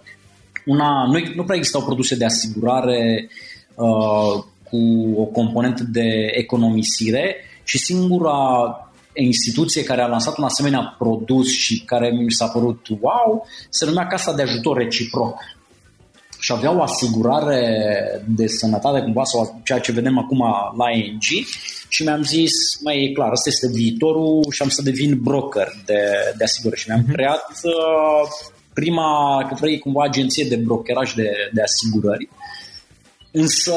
una, 0.65 1.05
nu, 1.05 1.20
nu 1.36 1.43
prea 1.43 1.58
existau 1.58 1.84
produse 1.84 2.15
de 2.15 2.25
asigurare 2.25 3.29
uh, 3.75 4.43
cu 4.63 4.79
o 5.17 5.24
componentă 5.24 5.84
de 5.84 6.31
economisire 6.34 7.36
și 7.63 7.77
singura 7.77 8.39
instituție 9.13 9.84
care 9.84 10.01
a 10.01 10.08
lansat 10.08 10.38
un 10.38 10.43
asemenea 10.43 10.96
produs 10.98 11.48
și 11.48 11.84
care 11.86 12.10
mi 12.10 12.31
s-a 12.31 12.48
părut 12.48 12.88
wow, 12.88 13.48
se 13.70 13.86
numea 13.86 14.08
Casa 14.08 14.34
de 14.34 14.41
Ajutor 14.41 14.77
Reciproc. 14.77 15.39
Și 16.41 16.51
avea 16.51 16.77
o 16.77 16.81
asigurare 16.81 17.62
de 18.27 18.48
sănătate, 18.48 19.01
cumva, 19.01 19.24
sau 19.24 19.62
ceea 19.63 19.79
ce 19.79 19.91
vedem 19.91 20.17
acum 20.17 20.39
la 20.77 20.91
ING 20.91 21.21
și 21.88 22.03
mi-am 22.03 22.24
zis, 22.24 22.51
mai 22.83 23.03
e 23.03 23.13
clar, 23.13 23.31
ăsta 23.31 23.50
este 23.50 23.67
viitorul 23.74 24.45
și 24.51 24.62
am 24.62 24.69
să 24.69 24.81
devin 24.81 25.19
broker 25.21 25.67
de, 25.86 26.01
de 26.38 26.43
asigurări. 26.43 26.81
Și 26.81 26.89
mi-am 26.89 27.01
mhm. 27.01 27.12
creat 27.12 27.48
uh, 27.63 28.29
prima, 28.74 29.45
că 29.48 29.55
vrei, 29.60 29.79
cumva, 29.79 30.03
agenție 30.03 30.45
de 30.50 30.55
brokeraj 30.55 31.13
de, 31.13 31.29
de 31.53 31.62
asigurări 31.62 32.29
Însă, 33.31 33.74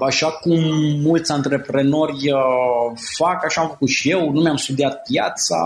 așa 0.00 0.30
cum 0.30 0.58
mulți 1.00 1.32
antreprenori 1.32 2.30
uh, 2.32 2.98
fac, 3.16 3.44
așa 3.44 3.60
am 3.60 3.68
făcut 3.68 3.88
și 3.88 4.10
eu, 4.10 4.30
nu 4.30 4.40
mi-am 4.40 4.56
studiat 4.56 5.02
piața, 5.02 5.58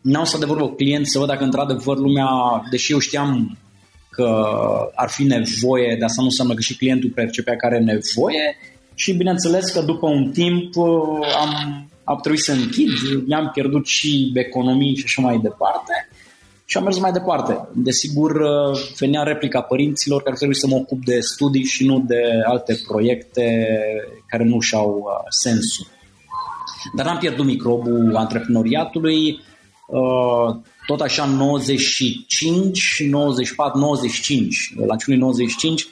n-am 0.00 0.24
stat 0.24 0.40
de 0.40 0.46
vorbă 0.46 0.66
cu 0.66 0.74
client 0.74 1.06
să 1.06 1.18
văd 1.18 1.28
dacă 1.28 1.44
într-adevăr 1.44 1.98
lumea, 1.98 2.28
deși 2.70 2.92
eu 2.92 2.98
știam 2.98 3.58
că 4.16 4.28
ar 4.94 5.08
fi 5.08 5.22
nevoie, 5.22 5.96
dar 5.98 6.08
asta 6.08 6.22
nu 6.22 6.30
înseamnă 6.32 6.54
că 6.54 6.60
și 6.60 6.76
clientul 6.76 7.10
percepea 7.10 7.56
că 7.56 7.66
are 7.66 7.78
nevoie 7.78 8.56
și 8.94 9.12
bineînțeles 9.12 9.70
că 9.70 9.80
după 9.80 10.06
un 10.06 10.30
timp 10.30 10.76
uh, 10.76 10.86
am, 11.40 11.52
am 12.04 12.18
trebuit 12.20 12.42
să 12.42 12.52
închid, 12.52 12.90
mi-am 13.26 13.50
pierdut 13.54 13.86
și 13.86 14.32
economii 14.34 14.96
și 14.96 15.04
așa 15.06 15.22
mai 15.22 15.38
departe 15.38 16.08
și 16.72 16.78
am 16.78 16.84
mers 16.84 16.98
mai 16.98 17.12
departe. 17.12 17.68
Desigur, 17.72 18.30
uh, 18.30 18.78
venea 18.98 19.22
replica 19.22 19.60
părinților 19.60 20.22
care 20.22 20.36
trebuie 20.36 20.56
să 20.56 20.66
mă 20.66 20.74
ocup 20.74 21.04
de 21.04 21.20
studii 21.20 21.64
și 21.64 21.86
nu 21.86 22.04
de 22.06 22.22
alte 22.44 22.80
proiecte 22.86 23.66
care 24.26 24.44
nu 24.44 24.60
și-au 24.60 24.88
uh, 24.88 25.26
sensul. 25.28 25.86
Dar 26.96 27.06
n-am 27.06 27.18
pierdut 27.18 27.44
microbul 27.46 28.16
antreprenoriatului. 28.16 29.40
Uh, 30.82 30.86
tot 30.86 31.00
așa 31.00 31.24
95, 31.24 33.02
94, 33.08 33.78
95, 33.78 34.74
la 34.76 34.92
începutul 34.92 35.20
95, 35.20 35.88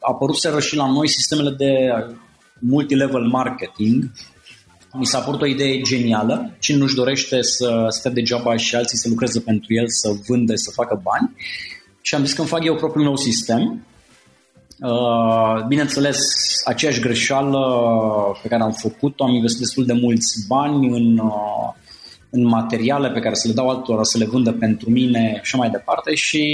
a 0.00 0.08
apărut 0.12 0.36
și 0.60 0.76
la 0.76 0.90
noi 0.90 1.08
sistemele 1.08 1.50
de 1.50 1.72
multilevel 2.58 3.22
marketing, 3.22 4.10
mi 4.92 5.06
s-a 5.06 5.20
părut 5.20 5.40
o 5.40 5.46
idee 5.46 5.80
genială. 5.80 6.50
Cine 6.58 6.78
nu-și 6.78 6.94
dorește 6.94 7.42
să 7.42 7.86
stea 7.88 8.10
degeaba 8.10 8.56
și 8.56 8.76
alții 8.76 8.98
să 8.98 9.08
lucreze 9.08 9.40
pentru 9.40 9.74
el, 9.74 9.84
să 9.88 10.16
vândă, 10.28 10.52
să 10.54 10.70
facă 10.74 11.00
bani. 11.02 11.34
Și 12.00 12.14
am 12.14 12.24
zis 12.24 12.34
că 12.34 12.40
îmi 12.40 12.50
fac 12.50 12.64
eu 12.64 12.74
propriul 12.74 13.04
meu 13.04 13.16
sistem. 13.16 13.86
Uh, 14.80 15.66
bineînțeles, 15.68 16.18
aceeași 16.64 17.00
greșeală 17.00 17.60
pe 18.42 18.48
care 18.48 18.62
am 18.62 18.72
făcut-o, 18.72 19.24
am 19.24 19.34
investit 19.34 19.60
destul 19.60 19.84
de 19.84 19.92
mulți 19.92 20.46
bani 20.48 20.86
în, 20.86 21.18
uh, 21.18 21.74
în 22.36 22.46
materiale 22.46 23.10
pe 23.10 23.20
care 23.20 23.34
să 23.34 23.48
le 23.48 23.54
dau 23.54 23.68
altora, 23.68 24.02
să 24.02 24.18
le 24.18 24.24
vândă 24.24 24.52
pentru 24.52 24.90
mine 24.90 25.32
și 25.34 25.40
așa 25.40 25.56
mai 25.56 25.70
departe 25.70 26.14
și 26.14 26.44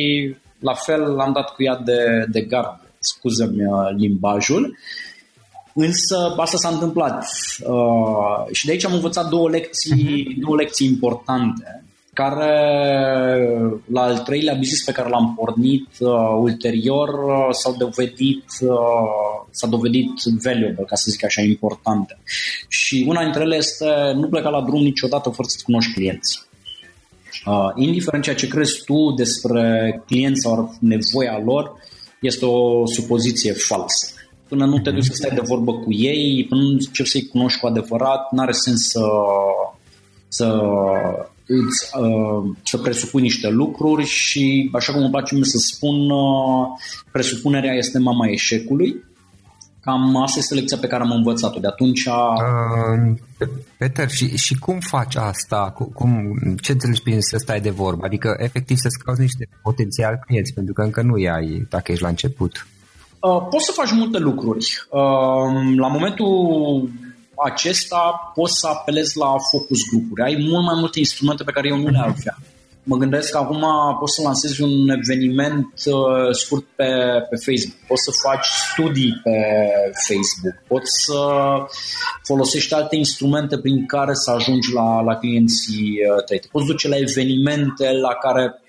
la 0.59 0.75
fel 0.75 1.19
am 1.19 1.33
dat 1.33 1.55
cu 1.55 1.63
ea 1.63 1.77
de, 1.85 2.25
de 2.31 2.41
gard, 2.41 2.81
scuză-mi 2.99 3.65
uh, 3.65 3.89
limbajul. 3.97 4.77
Însă 5.75 6.35
asta 6.37 6.57
s-a 6.57 6.69
întâmplat 6.69 7.27
uh, 7.65 8.53
și 8.53 8.67
de 8.67 8.73
aici 8.73 8.85
am 8.85 8.95
învățat 8.95 9.29
două 9.29 9.49
lecții, 9.49 10.27
uh-huh. 10.27 10.41
două 10.41 10.57
lecții 10.57 10.87
importante 10.87 11.85
care 12.15 12.55
la 13.87 14.01
al 14.01 14.19
treilea 14.19 14.55
business 14.55 14.85
pe 14.85 14.93
care 14.93 15.09
l-am 15.09 15.35
pornit 15.35 15.89
uh, 15.99 16.11
ulterior 16.41 17.09
uh, 17.09 17.49
s-au 17.51 17.75
dovedit, 17.79 18.45
uh, 18.61 19.47
s-a 19.51 19.67
dovedit 19.67 20.11
valuable, 20.43 20.85
ca 20.87 20.95
să 20.95 21.11
zic 21.11 21.25
așa, 21.25 21.43
importante. 21.43 22.19
Și 22.69 23.05
una 23.09 23.23
dintre 23.23 23.43
ele 23.43 23.57
este 23.57 24.13
nu 24.15 24.29
pleca 24.29 24.49
la 24.49 24.63
drum 24.63 24.83
niciodată 24.83 25.29
fără 25.29 25.49
să-ți 25.49 25.65
cunoști 25.65 25.93
clienții. 25.93 26.41
Uh, 27.47 27.71
indiferent 27.75 28.25
ceea 28.25 28.37
ce 28.37 28.49
crezi 28.49 28.85
tu 28.85 29.11
despre 29.17 30.03
clienți 30.07 30.41
sau 30.41 30.75
nevoia 30.81 31.43
lor, 31.45 31.73
este 32.21 32.45
o 32.45 32.87
supoziție 32.87 33.53
falsă. 33.53 34.07
Până 34.49 34.65
nu 34.65 34.79
te 34.79 34.91
duci 34.91 35.05
să 35.05 35.13
stai 35.15 35.35
de 35.35 35.43
vorbă 35.45 35.73
cu 35.73 35.93
ei, 35.93 36.47
până 36.49 36.63
nu 36.63 36.69
începi 36.69 37.09
să-i 37.09 37.27
cunoști 37.27 37.61
cu 37.61 37.67
adevărat, 37.67 38.33
n-are 38.33 38.53
sens 38.53 38.89
să, 38.89 39.01
să 40.33 40.47
îți, 41.47 41.91
uh, 41.99 42.57
să 42.63 42.79
presupui 42.79 43.23
niște 43.23 43.49
lucruri 43.49 44.05
și, 44.05 44.71
așa 44.73 44.93
cum 44.93 45.03
îmi 45.03 45.11
place 45.11 45.35
mie 45.35 45.45
să 45.45 45.59
spun, 45.59 46.11
uh, 46.11 46.67
presupunerea 47.11 47.75
este 47.75 47.99
mama 47.99 48.27
eșecului. 48.27 49.05
Cam 49.81 50.17
asta 50.17 50.39
este 50.39 50.55
lecția 50.55 50.77
pe 50.81 50.87
care 50.87 51.03
am 51.03 51.11
învățat-o. 51.11 51.61
De 51.61 51.67
atunci... 51.67 52.05
Uh, 52.05 53.17
Peter, 53.77 54.09
și, 54.09 54.37
și 54.37 54.59
cum 54.59 54.79
faci 54.81 55.17
asta? 55.17 55.75
Cum, 55.95 56.39
ce 56.61 56.73
înțelegi 56.73 57.03
prin 57.03 57.21
să 57.21 57.37
stai 57.37 57.61
de 57.61 57.71
vorbă? 57.71 58.05
Adică, 58.05 58.37
efectiv, 58.39 58.77
să-ți 58.77 58.99
cauți 59.05 59.21
niște 59.21 59.49
potențial 59.63 60.21
clienți, 60.27 60.53
pentru 60.53 60.73
că 60.73 60.83
încă 60.83 61.03
nu 61.03 61.13
ai 61.13 61.67
dacă 61.69 61.93
ești 61.93 62.03
la 62.03 62.09
început. 62.09 62.67
Uh, 63.21 63.47
poți 63.51 63.65
să 63.65 63.73
faci 63.75 63.93
multe 63.93 64.19
lucruri. 64.19 64.87
Uh, 64.91 65.77
la 65.77 65.89
momentul 65.89 66.91
acesta 67.37 68.33
poți 68.35 68.59
să 68.59 68.67
apelezi 68.67 69.17
la 69.17 69.31
focus 69.51 69.79
grupuri. 69.91 70.23
Ai 70.23 70.47
mult 70.49 70.65
mai 70.65 70.77
multe 70.79 70.99
instrumente 70.99 71.45
pe 71.45 71.53
care 71.53 71.69
eu 71.69 71.77
nu 71.77 71.89
le 71.89 71.99
avea. 71.99 72.37
Mă 72.85 72.97
gândesc 72.97 73.31
că 73.31 73.39
acum 73.39 73.65
poți 73.99 74.15
să 74.15 74.23
lansezi 74.23 74.63
un 74.63 74.89
eveniment 74.89 75.67
uh, 75.85 76.31
scurt 76.31 76.65
pe, 76.75 76.91
pe 77.31 77.37
Facebook, 77.45 77.79
poți 77.87 78.03
să 78.03 78.11
faci 78.29 78.47
studii 78.47 79.21
pe 79.23 79.37
Facebook, 80.07 80.63
poți 80.67 80.91
să 81.05 81.21
folosești 82.23 82.75
alte 82.75 82.97
instrumente 82.97 83.59
prin 83.59 83.87
care 83.87 84.15
să 84.15 84.31
ajungi 84.31 84.73
la, 84.73 85.01
la 85.01 85.17
clienții 85.17 85.91
uh, 86.17 86.25
tăi. 86.25 86.43
Poți 86.53 86.67
duce 86.67 86.89
la 86.89 86.97
evenimente 86.97 87.91
la 87.91 88.15
care 88.15 88.62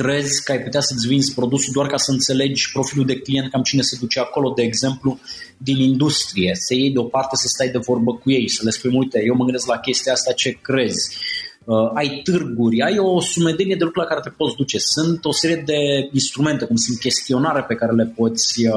crezi 0.00 0.42
că 0.44 0.52
ai 0.52 0.62
putea 0.62 0.80
să-ți 0.80 1.06
vinzi 1.06 1.34
produsul 1.34 1.72
doar 1.72 1.86
ca 1.86 1.96
să 1.96 2.10
înțelegi 2.10 2.72
profilul 2.72 3.06
de 3.06 3.18
client, 3.18 3.50
cam 3.50 3.62
cine 3.62 3.82
se 3.82 3.96
duce 4.00 4.20
acolo, 4.20 4.52
de 4.56 4.62
exemplu, 4.62 5.18
din 5.56 5.76
industrie, 5.76 6.52
să 6.54 6.74
iei 6.74 6.90
deoparte, 6.90 7.36
să 7.36 7.46
stai 7.48 7.68
de 7.68 7.78
vorbă 7.78 8.12
cu 8.14 8.30
ei, 8.30 8.48
să 8.48 8.60
le 8.64 8.70
spui, 8.70 8.96
uite, 8.96 9.22
eu 9.26 9.34
mă 9.34 9.44
gândesc 9.44 9.66
la 9.66 9.78
chestia 9.78 10.12
asta, 10.12 10.32
ce 10.32 10.58
crezi? 10.62 11.16
Uh, 11.64 11.90
ai 11.94 12.20
târguri, 12.24 12.82
ai 12.82 12.98
o 12.98 13.20
sumedenie 13.20 13.76
de 13.76 13.84
lucruri 13.84 14.06
la 14.06 14.12
care 14.12 14.28
te 14.28 14.36
poți 14.36 14.56
duce. 14.56 14.78
Sunt 14.78 15.24
o 15.24 15.32
serie 15.32 15.62
de 15.66 15.78
instrumente, 16.12 16.64
cum 16.64 16.76
sunt 16.76 16.98
chestionare 16.98 17.62
pe 17.62 17.74
care 17.74 17.92
le 17.92 18.12
poți 18.16 18.66
uh, 18.66 18.74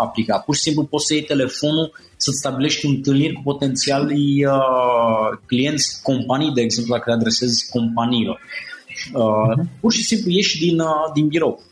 aplica. 0.00 0.38
Pur 0.38 0.54
și 0.54 0.60
simplu 0.60 0.84
poți 0.84 1.06
să 1.06 1.14
iei 1.14 1.22
telefonul, 1.22 1.92
să-ți 2.16 2.38
stabilești 2.38 2.86
întâlniri 2.86 3.32
cu 3.32 3.42
potențialii 3.44 4.44
uh, 4.44 5.38
clienți, 5.46 6.02
companii, 6.02 6.52
de 6.52 6.60
exemplu, 6.60 6.94
la 6.94 7.00
care 7.00 7.16
adresezi 7.16 7.68
companiilor. 7.70 8.40
Uh, 9.12 9.64
pur 9.80 9.92
și 9.92 10.02
simplu 10.02 10.30
ieși 10.30 10.58
din, 10.58 10.80
uh, 10.80 11.10
din 11.14 11.26
birou. 11.26 11.62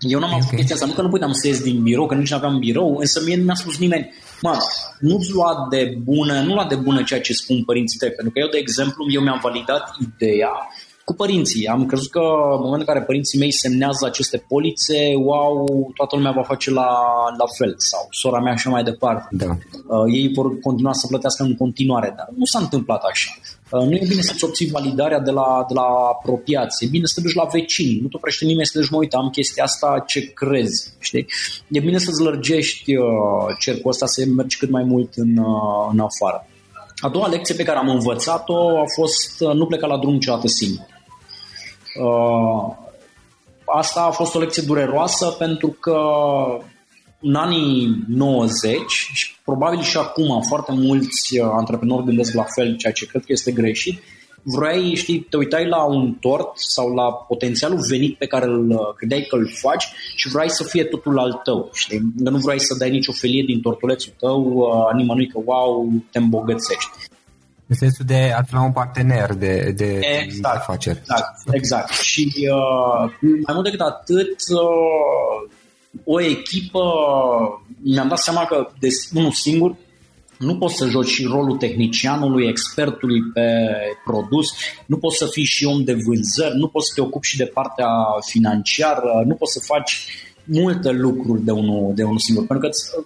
Eu 0.00 0.18
n-am 0.18 0.28
okay. 0.28 0.40
avut 0.42 0.56
chestia 0.56 0.74
asta, 0.74 0.86
nu 0.86 0.92
că 0.92 1.02
nu 1.02 1.08
puteam 1.08 1.32
să 1.32 1.46
ies 1.46 1.60
din 1.62 1.82
birou, 1.82 2.06
că 2.06 2.14
nici 2.14 2.30
nu 2.30 2.36
aveam 2.36 2.58
birou, 2.58 2.96
însă 2.96 3.22
mie 3.24 3.36
nu 3.36 3.44
mi-a 3.44 3.54
spus 3.54 3.78
nimeni, 3.78 4.12
mă, 4.42 4.56
nu-ți 5.00 5.30
lua 5.30 5.66
de 5.70 5.96
bună, 6.02 6.40
nu 6.40 6.54
lua 6.54 6.66
de 6.66 6.74
bună 6.74 7.02
ceea 7.02 7.20
ce 7.20 7.32
spun 7.32 7.64
părinții 7.64 7.98
tăi, 7.98 8.10
pentru 8.10 8.32
că 8.32 8.38
eu, 8.38 8.48
de 8.48 8.58
exemplu, 8.58 9.06
eu 9.10 9.20
mi-am 9.22 9.40
validat 9.42 9.96
ideea 10.00 10.52
cu 11.08 11.14
părinții. 11.14 11.66
Am 11.66 11.86
crezut 11.86 12.10
că 12.10 12.24
în 12.56 12.62
momentul 12.66 12.86
în 12.86 12.92
care 12.92 13.02
părinții 13.04 13.38
mei 13.38 13.52
semnează 13.52 14.06
aceste 14.06 14.44
polițe, 14.48 14.98
wow, 15.28 15.90
toată 15.94 16.16
lumea 16.16 16.30
va 16.30 16.42
face 16.42 16.70
la, 16.70 16.88
la 17.38 17.46
fel 17.58 17.74
sau 17.76 18.06
sora 18.10 18.40
mea 18.40 18.54
și 18.54 18.68
mai 18.68 18.82
departe. 18.82 19.26
Da. 19.30 19.46
Uh, 19.46 20.04
ei 20.18 20.32
vor 20.34 20.58
continua 20.58 20.92
să 20.92 21.06
plătească 21.06 21.42
în 21.42 21.56
continuare, 21.56 22.14
dar 22.16 22.28
nu 22.36 22.44
s-a 22.44 22.58
întâmplat 22.58 23.02
așa. 23.02 23.30
Uh, 23.70 23.82
nu 23.88 23.94
e 23.94 24.06
bine 24.08 24.20
să-ți 24.20 24.44
obții 24.44 24.70
validarea 24.70 25.20
de 25.20 25.30
la, 25.30 25.64
de 25.68 25.74
la 25.74 25.86
apropiați, 26.14 26.84
e 26.84 26.88
bine 26.88 27.06
să 27.06 27.14
te 27.14 27.20
duci 27.20 27.34
la 27.34 27.48
vecini, 27.52 28.00
nu 28.00 28.08
te 28.08 28.16
oprește 28.16 28.44
nimeni 28.44 28.66
să 28.66 28.72
te 28.72 28.78
duci, 28.78 28.90
mă, 28.90 28.98
uite, 28.98 29.16
am 29.16 29.30
chestia 29.30 29.64
asta, 29.64 30.04
ce 30.06 30.20
crezi, 30.20 30.92
știi? 30.98 31.26
E 31.68 31.80
bine 31.80 31.98
să-ți 31.98 32.22
lărgești 32.22 32.96
uh, 32.96 33.06
cercul 33.58 33.90
ăsta, 33.90 34.06
să 34.06 34.24
mergi 34.36 34.58
cât 34.58 34.70
mai 34.70 34.82
mult 34.82 35.14
în, 35.14 35.36
uh, 35.36 35.88
în 35.92 35.98
afară. 35.98 36.46
A 36.96 37.08
doua 37.08 37.28
lecție 37.28 37.54
pe 37.54 37.62
care 37.62 37.78
am 37.78 37.88
învățat-o 37.88 38.78
a 38.78 38.84
fost 38.96 39.40
uh, 39.40 39.52
nu 39.52 39.66
pleca 39.66 39.86
la 39.86 39.98
drum 39.98 40.12
niciodată 40.12 40.46
singur. 40.46 40.94
Uh, 42.00 42.76
asta 43.64 44.00
a 44.00 44.10
fost 44.10 44.34
o 44.34 44.38
lecție 44.38 44.62
dureroasă 44.66 45.26
pentru 45.38 45.76
că 45.80 46.00
în 47.20 47.34
anii 47.34 48.04
90 48.08 48.80
și 49.12 49.36
probabil 49.44 49.80
și 49.80 49.96
acum 49.96 50.42
foarte 50.48 50.72
mulți 50.72 51.38
uh, 51.38 51.48
antreprenori 51.52 52.04
gândesc 52.04 52.34
la 52.34 52.44
fel, 52.54 52.76
ceea 52.76 52.92
ce 52.92 53.06
cred 53.06 53.24
că 53.24 53.32
este 53.32 53.52
greșit, 53.52 54.02
vrei, 54.42 54.94
știi, 54.94 55.20
te 55.20 55.36
uitai 55.36 55.68
la 55.68 55.84
un 55.84 56.12
tort 56.20 56.50
sau 56.54 56.94
la 56.94 57.12
potențialul 57.12 57.78
venit 57.88 58.16
pe 58.16 58.26
care 58.26 58.44
îl 58.44 58.70
uh, 58.70 58.94
credeai 58.96 59.26
că 59.28 59.36
îl 59.36 59.48
faci 59.48 59.84
și 60.16 60.28
vrei 60.28 60.50
să 60.50 60.64
fie 60.64 60.84
totul 60.84 61.18
al 61.18 61.40
tău, 61.44 61.70
știi? 61.72 61.98
Că 62.24 62.30
nu 62.30 62.38
vrei 62.38 62.60
să 62.60 62.74
dai 62.78 62.90
nicio 62.90 63.12
felie 63.12 63.42
din 63.46 63.60
tortulețul 63.60 64.12
tău 64.18 64.42
uh, 64.42 64.94
nimănui 64.94 65.26
că, 65.26 65.40
wow, 65.44 65.88
te 66.10 66.18
îmbogățești. 66.18 66.90
În 67.68 67.76
sensul 67.76 68.04
de 68.04 68.32
a 68.36 68.42
fi 68.42 68.54
un 68.54 68.72
partener 68.72 69.34
de, 69.34 69.72
de 69.76 70.00
exact, 70.22 70.56
afaceri. 70.56 70.98
Exact, 70.98 71.54
exact. 71.54 71.92
Și 71.92 72.48
uh, 72.50 73.12
mai 73.20 73.54
mult 73.54 73.64
decât 73.64 73.80
atât, 73.80 74.34
uh, 74.54 75.50
o 76.04 76.20
echipă, 76.20 76.80
mi-am 77.82 78.08
dat 78.08 78.18
seama 78.18 78.44
că 78.44 78.68
de 78.78 78.88
unul 79.14 79.32
singur 79.32 79.76
nu 80.38 80.58
poți 80.58 80.76
să 80.76 80.86
joci 80.86 81.26
rolul 81.26 81.56
tehnicianului, 81.56 82.48
expertului 82.48 83.20
pe 83.34 83.68
produs, 84.04 84.46
nu 84.86 84.96
poți 84.96 85.16
să 85.16 85.26
fii 85.26 85.44
și 85.44 85.64
om 85.64 85.84
de 85.84 85.96
vânzări, 86.06 86.58
nu 86.58 86.68
poți 86.68 86.86
să 86.86 86.92
te 86.94 87.00
ocupi 87.00 87.26
și 87.26 87.36
de 87.36 87.44
partea 87.44 87.88
financiară, 88.26 89.22
nu 89.26 89.34
poți 89.34 89.52
să 89.52 89.60
faci 89.66 90.06
multe 90.44 90.90
lucruri 90.90 91.44
de 91.44 91.50
unul, 91.50 91.94
de 91.94 92.02
unul 92.02 92.18
singur, 92.18 92.46
pentru 92.46 92.68
că 92.68 93.02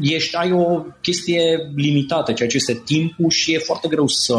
ești, 0.00 0.36
ai 0.36 0.52
o 0.52 0.84
chestie 1.00 1.72
limitată, 1.76 2.32
ceea 2.32 2.48
ce 2.48 2.56
este 2.56 2.82
timpul 2.84 3.30
și 3.30 3.52
e 3.52 3.58
foarte 3.58 3.88
greu 3.88 4.06
să, 4.06 4.38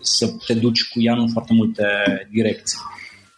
să 0.00 0.32
te 0.46 0.54
duci 0.54 0.88
cu 0.92 1.00
ea 1.00 1.14
în 1.14 1.28
foarte 1.28 1.52
multe 1.52 1.84
direcții. 2.32 2.78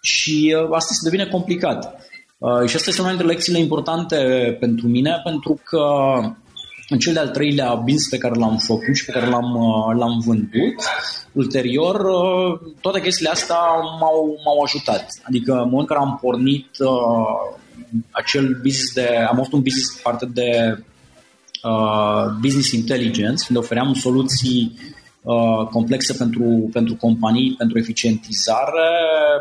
Și 0.03 0.57
uh, 0.59 0.68
asta 0.70 0.94
se 0.94 1.09
devine 1.11 1.27
complicat. 1.27 2.01
Uh, 2.38 2.68
și 2.68 2.77
asta 2.77 2.88
este 2.90 3.01
una 3.01 3.11
dintre 3.11 3.27
lecțiile 3.27 3.59
importante 3.59 4.16
pentru 4.61 4.88
mine, 4.88 5.20
pentru 5.25 5.61
că 5.64 5.85
în 6.92 6.98
cel 6.98 7.12
de-al 7.12 7.29
treilea 7.29 7.75
business 7.75 8.09
pe 8.09 8.18
care 8.18 8.35
l-am 8.35 8.57
făcut 8.57 8.94
și 8.94 9.05
pe 9.05 9.12
care 9.12 9.27
l-am, 9.27 9.55
uh, 9.55 9.96
l-am 9.98 10.22
vândut, 10.27 10.75
ulterior, 11.33 12.01
uh, 12.01 12.72
toate 12.81 13.01
chestiile 13.01 13.31
astea 13.31 13.61
m-au, 14.01 14.40
m-au 14.44 14.61
ajutat. 14.62 15.07
Adică 15.22 15.53
în 15.53 15.68
momentul 15.70 15.79
în 15.79 15.87
care 15.87 16.01
am 16.01 16.18
pornit 16.20 16.68
uh, 16.79 17.57
acel 18.11 18.61
business 18.62 18.92
de, 18.94 19.07
am 19.29 19.38
avut 19.38 19.53
un 19.53 19.62
business 19.62 20.01
parte 20.03 20.27
de 20.27 20.79
uh, 21.62 22.25
business 22.40 22.72
intelligence, 22.72 23.44
unde 23.48 23.61
ofeream 23.61 23.94
soluții 23.94 24.72
Uh, 25.22 25.66
complexe 25.70 26.12
pentru, 26.12 26.68
pentru 26.72 26.96
companii, 26.96 27.55
pentru 27.59 27.79
eficientizare. 27.79 28.88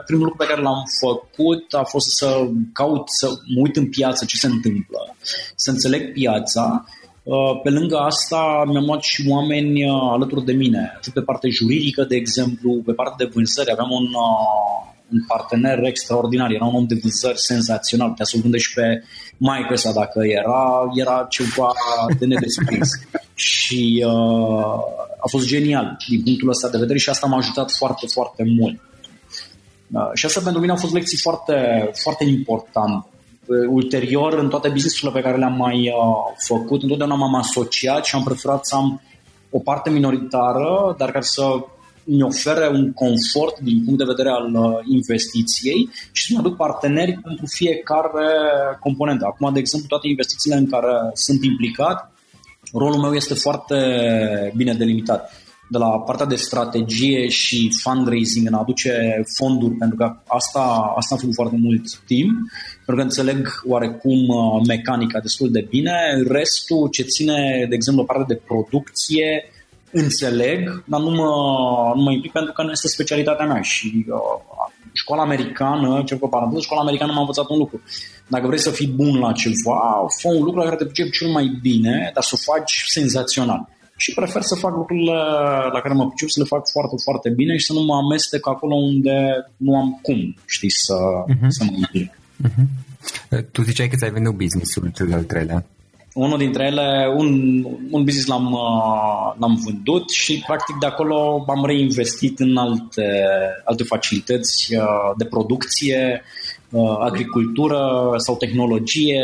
Primul 0.06 0.24
lucru 0.24 0.46
pe 0.46 0.50
care 0.50 0.62
l-am 0.62 0.84
făcut 1.00 1.74
a 1.74 1.84
fost 1.84 2.10
să 2.10 2.50
caut, 2.74 3.10
să 3.10 3.28
mă 3.28 3.62
uit 3.62 3.76
în 3.76 3.90
piață 3.90 4.26
ce 4.26 4.36
se 4.36 4.48
întâmplă, 4.48 5.16
să 5.56 5.72
înțeleg 5.72 6.14
piața. 6.14 6.86
Uh, 7.24 7.60
pe 7.64 7.70
lângă 7.70 7.98
asta 7.98 8.64
mi-am 8.68 8.86
luat 8.86 9.02
și 9.02 9.26
oameni 9.30 9.90
uh, 9.90 10.10
alături 10.12 10.46
de 10.46 10.54
mine, 10.54 10.94
atât 10.96 11.14
pe 11.14 11.22
partea 11.22 11.50
juridică, 11.50 12.04
de 12.04 12.16
exemplu, 12.16 12.82
pe 12.86 12.92
partea 12.92 13.26
de 13.26 13.32
vânzări. 13.34 13.72
Aveam 13.72 13.92
un, 13.92 14.08
un 15.12 15.20
partener 15.28 15.84
extraordinar, 15.84 16.52
era 16.52 16.66
un 16.66 16.76
om 16.76 16.86
de 16.86 17.00
vânzări 17.02 17.40
senzațional, 17.40 18.10
putea 18.10 18.26
să-l 18.26 18.42
vânde 18.42 18.58
și 18.58 18.74
pe 18.74 19.04
maică 19.38 19.76
sa 19.76 19.92
dacă 19.92 20.20
era, 20.24 20.92
era 20.94 21.26
ceva 21.30 21.74
de 22.20 22.26
nedescris. 22.26 22.90
și 23.34 24.04
uh, 24.08 24.76
a 25.20 25.28
fost 25.30 25.48
genial 25.48 25.98
din 26.08 26.24
punctul 26.24 26.50
ăsta 26.50 26.70
de 26.70 26.78
vedere 26.78 26.98
și 26.98 27.10
asta 27.10 27.28
m-a 27.28 27.38
ajutat 27.38 27.72
foarte, 27.72 28.08
foarte 28.08 28.44
mult. 28.60 28.80
Uh, 29.92 30.10
și 30.14 30.26
asta 30.26 30.42
pentru 30.44 30.60
mine 30.60 30.72
au 30.72 30.78
fost 30.78 30.94
lecții 30.94 31.18
foarte, 31.18 31.90
foarte 32.04 32.24
importante. 32.24 33.08
Uh, 33.52 33.68
ulterior, 33.70 34.34
în 34.34 34.50
toate 34.50 34.70
businessurile 34.70 35.12
pe 35.12 35.22
care 35.22 35.38
le-am 35.38 35.56
mai 35.56 35.78
uh, 35.88 36.36
făcut, 36.38 36.82
întotdeauna 36.82 37.16
m-am 37.16 37.36
asociat 37.36 38.06
și 38.06 38.16
am 38.16 38.24
preferat 38.24 38.66
să 38.66 38.76
am 38.76 39.02
o 39.50 39.60
parte 39.60 39.90
minoritară, 39.90 40.96
dar 40.98 41.12
care 41.12 41.24
să 41.24 41.44
mi 42.04 42.24
ofere 42.24 42.68
un 42.68 42.94
confort 42.94 43.60
din 43.60 43.84
punct 43.84 44.00
de 44.00 44.12
vedere 44.14 44.30
al 44.30 44.54
uh, 44.54 44.80
investiției 44.88 45.90
și 46.12 46.26
să-mi 46.26 46.40
aduc 46.40 46.56
parteneri 46.56 47.20
pentru 47.24 47.46
fiecare 47.46 48.28
componentă. 48.80 49.26
Acum, 49.26 49.54
de 49.54 49.60
exemplu, 49.60 49.88
toate 49.90 50.08
investițiile 50.08 50.58
în 50.58 50.70
care 50.70 50.94
sunt 51.14 51.44
implicat, 51.44 52.12
rolul 52.74 53.02
meu 53.02 53.14
este 53.14 53.34
foarte 53.34 53.78
bine 54.56 54.74
delimitat 54.74 55.41
de 55.72 55.78
la 55.78 56.00
partea 56.00 56.26
de 56.26 56.36
strategie 56.36 57.28
și 57.28 57.72
fundraising 57.84 58.48
în 58.48 58.54
a 58.54 58.60
aduce 58.60 59.24
fonduri, 59.38 59.74
pentru 59.74 59.98
că 59.98 60.16
asta, 60.28 60.94
asta 60.96 61.14
am 61.14 61.20
făcut 61.20 61.36
foarte 61.36 61.58
mult 61.62 61.86
timp, 62.06 62.32
pentru 62.86 62.96
că 62.96 63.02
înțeleg 63.02 63.62
oarecum 63.68 64.28
uh, 64.28 64.62
mecanica 64.68 65.20
destul 65.20 65.52
de 65.52 65.68
bine. 65.70 65.96
Restul 66.28 66.88
ce 66.90 67.04
ține, 67.04 67.66
de 67.70 67.76
exemplu, 67.76 68.04
partea 68.04 68.26
de 68.26 68.42
producție, 68.46 69.44
înțeleg, 69.92 70.84
dar 70.86 71.00
nu 71.00 71.10
mă, 71.10 71.30
nu 71.96 72.02
mă 72.02 72.12
implic 72.12 72.32
pentru 72.32 72.54
că 72.54 72.64
nu 72.64 72.72
este 72.72 72.88
specialitatea 72.88 73.46
mea 73.46 73.62
și 73.62 74.06
uh, 74.08 74.78
școala 74.92 75.22
americană, 75.22 76.04
ce 76.06 76.16
pe 76.16 76.28
paranteză, 76.30 76.62
școala 76.62 76.82
americană 76.82 77.12
m-a 77.12 77.20
învățat 77.20 77.50
un 77.50 77.58
lucru. 77.58 77.82
Dacă 78.28 78.48
vrei 78.48 78.60
să 78.60 78.70
fii 78.70 78.88
bun 78.88 79.20
la 79.20 79.32
ceva, 79.32 80.06
fă 80.22 80.28
un 80.28 80.44
lucru 80.44 80.60
la 80.60 80.64
care 80.64 80.76
te 80.76 80.86
pricepi 80.86 81.18
cel 81.18 81.28
mai 81.28 81.60
bine, 81.62 82.12
dar 82.14 82.24
să 82.24 82.34
o 82.36 82.54
faci 82.54 82.84
senzațional 82.88 83.70
și 84.04 84.14
prefer 84.14 84.42
să 84.42 84.56
fac 84.56 84.74
lucrurile 84.76 85.20
la 85.76 85.80
care 85.84 85.94
mă 85.94 86.08
pricep, 86.08 86.30
să 86.30 86.40
le 86.40 86.52
fac 86.54 86.64
foarte, 86.76 86.96
foarte 87.04 87.30
bine 87.30 87.58
și 87.58 87.66
să 87.66 87.74
nu 87.74 87.82
mă 87.82 87.96
amestec 87.96 88.48
acolo 88.48 88.76
unde 88.76 89.18
nu 89.58 89.76
am 89.82 90.00
cum, 90.02 90.36
știi, 90.46 90.72
să, 90.72 90.98
uh-huh. 91.32 91.48
să 91.48 91.64
mă 91.64 91.72
implic. 91.76 92.10
Uh-huh. 92.46 92.66
Tu 93.52 93.62
ziceai 93.62 93.88
că 93.88 93.96
ți-ai 93.96 94.12
venit 94.12 94.34
business-ul 94.44 94.92
cel 94.96 95.08
de-al 95.08 95.24
treilea. 95.24 95.66
Unul 96.14 96.38
dintre 96.38 96.64
ele, 96.66 97.14
un, 97.16 97.30
un 97.92 98.04
business 98.04 98.28
l-am, 98.28 98.52
uh, 98.52 99.40
l-am 99.40 99.62
vândut 99.66 100.10
și 100.10 100.44
practic 100.48 100.76
de 100.80 100.86
acolo 100.86 101.46
am 101.48 101.66
reinvestit 101.66 102.40
în 102.40 102.58
alte, 102.58 103.08
alte 103.66 103.84
facilități 103.84 104.76
uh, 104.76 105.12
de 105.18 105.26
producție, 105.26 106.24
uh, 106.70 106.96
agricultură 107.00 107.80
sau 108.18 108.36
tehnologie 108.38 109.24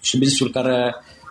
și 0.00 0.18
business 0.18 0.52
care 0.52 0.94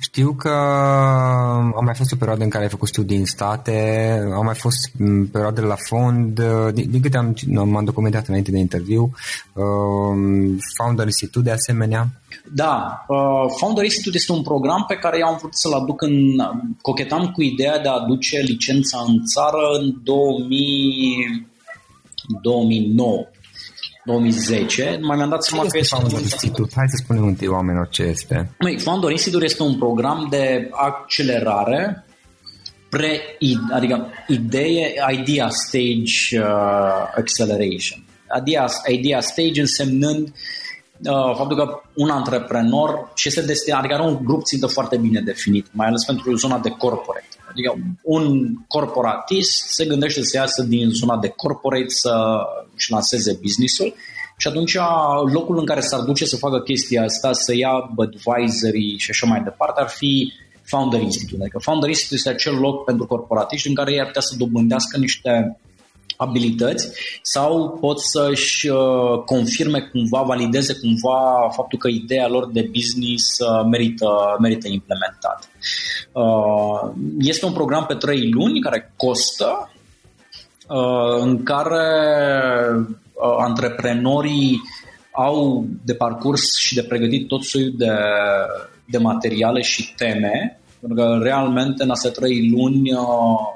Știu 0.00 0.32
că 0.32 0.48
a 1.74 1.80
mai 1.80 1.94
fost 1.94 2.12
o 2.12 2.16
perioadă 2.16 2.44
în 2.44 2.50
care 2.50 2.64
ai 2.64 2.70
făcut 2.70 2.88
studii 2.88 3.16
în 3.16 3.24
state, 3.24 4.18
au 4.34 4.44
mai 4.44 4.54
fost 4.54 4.90
perioade 5.32 5.60
la 5.60 5.76
fond, 5.88 6.40
din, 6.72 6.90
din 6.90 7.00
câte 7.00 7.16
am, 7.16 7.34
m-am 7.46 7.84
documentat 7.84 8.26
înainte 8.26 8.50
de 8.50 8.58
interviu, 8.58 9.02
uh, 9.52 9.64
Founder 10.76 11.06
Institute 11.06 11.44
de 11.44 11.50
asemenea. 11.50 12.08
Da, 12.54 13.04
uh, 13.08 13.44
Founder 13.58 13.84
Institute 13.84 14.16
este 14.16 14.32
un 14.32 14.42
program 14.42 14.84
pe 14.88 14.94
care 14.94 15.18
eu 15.18 15.26
am 15.26 15.36
vrut 15.38 15.54
să-l 15.54 15.72
aduc 15.72 16.02
în... 16.02 16.14
Cochetam 16.80 17.30
cu 17.30 17.42
ideea 17.42 17.78
de 17.78 17.88
a 17.88 18.00
aduce 18.02 18.38
licența 18.38 19.04
în 19.06 19.16
țară 19.34 19.78
în 19.80 19.94
2000, 20.02 21.48
2009. 22.42 23.26
2010, 24.04 24.98
mai 25.02 25.16
mi-am 25.16 25.28
dat 25.28 25.44
seama 25.44 25.66
că 25.66 25.78
este 25.78 25.96
Founder 25.96 26.20
Institute. 26.20 26.72
Hai 26.76 26.88
să 26.88 27.00
spunem 27.02 27.26
întâi 27.26 27.48
oamenilor 27.48 27.88
ce 27.88 28.02
este. 28.02 28.50
Măi, 28.58 28.78
Founder 28.78 29.10
Institute 29.10 29.44
este 29.44 29.62
un 29.62 29.78
program 29.78 30.26
de 30.30 30.68
accelerare 30.70 32.04
pre 32.90 33.20
adică 33.72 34.06
idee, 34.28 34.94
idea 35.12 35.48
stage 35.48 36.38
uh, 36.38 37.12
acceleration. 37.16 38.04
Idea, 38.40 38.66
idea 38.88 39.20
stage 39.20 39.60
însemnând 39.60 40.28
uh, 40.28 41.36
faptul 41.36 41.56
că 41.56 41.80
un 41.94 42.08
antreprenor 42.08 43.12
și 43.14 43.28
este 43.28 43.42
destinat, 43.42 43.78
adică 43.78 43.94
are 43.94 44.02
un 44.02 44.18
grup 44.24 44.44
țintă 44.44 44.66
foarte 44.66 44.96
bine 44.96 45.20
definit, 45.20 45.66
mai 45.72 45.86
ales 45.86 46.04
pentru 46.04 46.36
zona 46.36 46.58
de 46.58 46.68
corporate. 46.68 47.26
Adică 47.52 47.74
un 48.02 48.54
corporatist 48.68 49.68
se 49.68 49.84
gândește 49.84 50.22
să 50.22 50.36
iasă 50.36 50.62
din 50.62 50.90
zona 50.90 51.18
de 51.18 51.28
corporate 51.28 51.88
să 51.88 52.14
își 52.76 52.90
lanseze 52.90 53.38
business-ul 53.42 53.94
și 54.36 54.48
atunci 54.48 54.76
locul 55.32 55.58
în 55.58 55.66
care 55.66 55.80
s-ar 55.80 56.00
duce 56.00 56.24
să 56.24 56.36
facă 56.36 56.60
chestia 56.60 57.02
asta, 57.02 57.32
să 57.32 57.54
ia 57.56 57.70
advisory 57.96 58.96
și 58.98 59.10
așa 59.10 59.26
mai 59.26 59.40
departe, 59.42 59.80
ar 59.80 59.88
fi 59.88 60.32
Founder 60.62 61.00
Institute. 61.00 61.42
Adică 61.42 61.58
Founder 61.58 61.88
Institute 61.88 62.14
este 62.14 62.30
acel 62.30 62.60
loc 62.60 62.84
pentru 62.84 63.06
corporatiști 63.06 63.68
în 63.68 63.74
care 63.74 63.92
ei 63.92 64.00
ar 64.00 64.06
putea 64.06 64.20
să 64.20 64.34
dobândească 64.38 64.98
niște 64.98 65.60
abilități 66.22 66.88
sau 67.22 67.78
pot 67.80 68.00
să-și 68.00 68.68
uh, 68.68 69.18
confirme 69.24 69.80
cumva, 69.80 70.22
valideze 70.22 70.74
cumva 70.74 71.48
faptul 71.50 71.78
că 71.78 71.88
ideea 71.88 72.28
lor 72.28 72.50
de 72.50 72.70
business 72.72 73.38
uh, 73.38 73.66
merită, 73.70 74.36
merită 74.40 74.68
implementată. 74.68 75.46
Uh, 76.12 76.90
este 77.18 77.46
un 77.46 77.52
program 77.52 77.86
pe 77.86 77.94
trei 77.94 78.30
luni 78.30 78.60
care 78.60 78.92
costă, 78.96 79.66
în 81.20 81.42
care 81.42 81.86
antreprenorii 83.38 84.60
au 85.12 85.64
de 85.84 85.94
parcurs 85.94 86.56
și 86.56 86.74
de 86.74 86.82
pregătit 86.82 87.28
tot 87.28 87.42
soiul 87.42 87.74
de, 87.76 87.90
de 88.84 88.98
materiale 88.98 89.60
și 89.60 89.94
teme 89.94 90.61
pentru 90.82 91.02
că 91.02 91.18
realmente 91.22 91.82
în 91.82 91.90
astea 91.90 92.10
trei 92.10 92.50
luni 92.50 92.92
uh, 92.92 93.02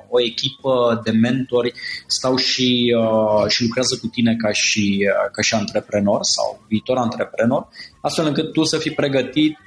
o 0.09 0.21
echipă 0.21 1.01
de 1.05 1.11
mentori 1.11 1.73
stau 2.07 2.37
și, 2.37 2.95
uh, 2.99 3.49
și 3.49 3.63
lucrează 3.63 3.99
cu 4.01 4.07
tine 4.07 4.37
ca 4.37 4.53
și, 4.53 5.07
uh, 5.09 5.31
ca 5.33 5.43
și 5.43 5.55
antreprenor 5.55 6.19
sau 6.23 6.65
viitor 6.69 6.97
antreprenor, 6.97 7.69
astfel 8.01 8.27
încât 8.27 8.53
tu 8.53 8.65
să 8.65 8.79
fii 8.79 8.91
pregătit 8.91 9.59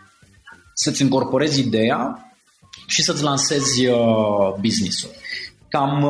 să-ți 0.74 1.02
incorporezi 1.02 1.60
ideea 1.60 2.32
și 2.88 3.02
să-ți 3.02 3.24
lansezi 3.24 3.88
business-ul. 4.60 5.10
Cam, 5.70 6.02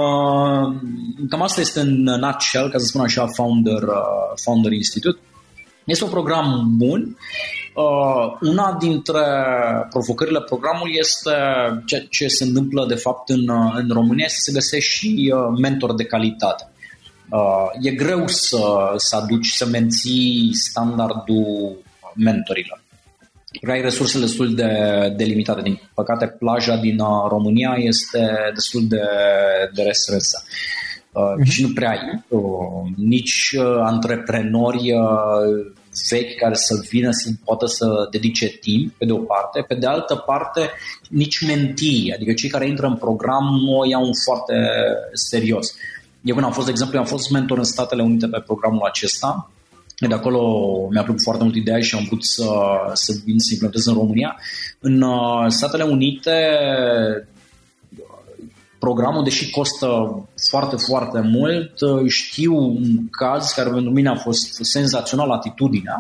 cam 1.29 1.41
asta 1.41 1.61
este 1.61 1.79
în 1.79 2.03
nutshell, 2.03 2.69
ca 2.69 2.77
să 2.77 2.85
spun 2.85 3.01
așa, 3.01 3.27
Founder, 3.27 3.83
Founder 4.43 4.71
Institute. 4.71 5.19
Este 5.89 6.03
un 6.03 6.09
program 6.09 6.73
bun 6.77 7.17
Uh, 7.73 8.37
una 8.41 8.77
dintre 8.79 9.25
provocările 9.89 10.41
programului 10.41 10.95
este 10.97 11.31
ceea 11.85 12.05
ce 12.09 12.27
se 12.27 12.43
întâmplă 12.43 12.85
de 12.87 12.95
fapt 12.95 13.29
în, 13.29 13.47
uh, 13.47 13.73
în 13.75 13.89
România, 13.89 14.25
este 14.25 14.37
să 14.37 14.43
se 14.43 14.51
găsești 14.51 14.91
și 14.91 15.33
uh, 15.35 15.59
mentor 15.61 15.95
de 15.95 16.03
calitate. 16.03 16.67
E 17.81 17.91
greu 17.91 18.27
să, 18.27 18.93
să 18.95 19.15
aduci, 19.15 19.47
să 19.47 19.65
menții 19.65 20.49
standardul 20.53 21.77
mentorilor. 22.15 22.81
Ai 23.69 23.81
resursele 23.81 24.23
destul 24.25 24.55
de, 24.55 24.71
de 25.17 25.23
limitate. 25.23 25.61
Din 25.61 25.81
păcate, 25.93 26.27
plaja 26.27 26.75
din 26.75 26.97
România 27.27 27.75
este 27.77 28.29
destul 28.53 28.87
de, 28.87 29.01
de 29.73 29.81
restrânsă. 29.81 30.43
Uh-huh. 30.43 31.43
Și 31.43 31.61
nu 31.61 31.73
prea 31.73 31.89
ai 31.89 32.23
uh, 32.27 32.41
nici 32.95 33.55
uh, 33.57 33.77
antreprenori 33.81 34.91
uh, 34.91 35.71
vechi 36.09 36.35
care 36.35 36.53
să 36.53 36.85
vină 36.89 37.11
să 37.11 37.29
poată 37.45 37.65
să 37.65 38.07
dedice 38.11 38.47
timp, 38.47 38.93
pe 38.97 39.05
de 39.05 39.11
o 39.11 39.17
parte, 39.17 39.65
pe 39.67 39.75
de 39.75 39.85
altă 39.85 40.15
parte 40.15 40.69
nici 41.09 41.45
mentii, 41.45 42.13
adică 42.15 42.33
cei 42.33 42.49
care 42.49 42.67
intră 42.67 42.85
în 42.85 42.95
program 42.95 43.43
nu 43.65 43.77
o 43.77 43.85
iau 43.85 44.09
foarte 44.25 44.53
serios. 45.13 45.75
Eu 46.21 46.33
când 46.33 46.45
am 46.45 46.51
fost, 46.51 46.65
de 46.65 46.71
exemplu, 46.71 46.99
am 46.99 47.05
fost 47.05 47.29
mentor 47.31 47.57
în 47.57 47.63
Statele 47.63 48.01
Unite 48.01 48.27
pe 48.27 48.43
programul 48.45 48.87
acesta, 48.87 49.51
de 50.07 50.13
acolo 50.13 50.41
mi-a 50.91 51.03
plăcut 51.03 51.21
foarte 51.23 51.43
mult 51.43 51.55
ideea 51.55 51.79
și 51.79 51.95
am 51.95 52.03
vrut 52.03 52.23
să, 52.23 52.47
să 52.93 53.13
vin 53.25 53.39
să 53.39 53.49
implementez 53.51 53.85
în 53.85 53.93
România. 53.93 54.39
În 54.79 55.01
uh, 55.01 55.45
Statele 55.47 55.83
Unite 55.83 56.57
programul, 58.79 59.23
deși 59.23 59.49
costă 59.49 59.87
foarte, 60.49 60.75
foarte 60.87 61.19
mult, 61.19 61.71
știu 62.07 62.55
un 62.55 63.09
caz 63.09 63.51
care 63.51 63.69
pentru 63.69 63.91
mine 63.91 64.09
a 64.09 64.15
fost 64.15 64.59
senzațional 64.61 65.29
atitudinea, 65.29 65.99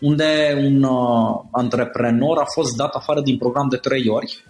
unde 0.00 0.62
un 0.64 0.82
uh, 0.82 1.40
antreprenor 1.50 2.38
a 2.38 2.46
fost 2.54 2.76
dat 2.76 2.94
afară 2.94 3.20
din 3.20 3.38
program 3.38 3.68
de 3.68 3.76
trei 3.76 4.08
ori, 4.08 4.44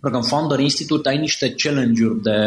pentru 0.00 0.10
că 0.10 0.16
în 0.16 0.38
Founder 0.38 0.58
Institute 0.58 1.08
ai 1.08 1.18
niște 1.18 1.54
challenge-uri 1.56 2.22
de, 2.22 2.40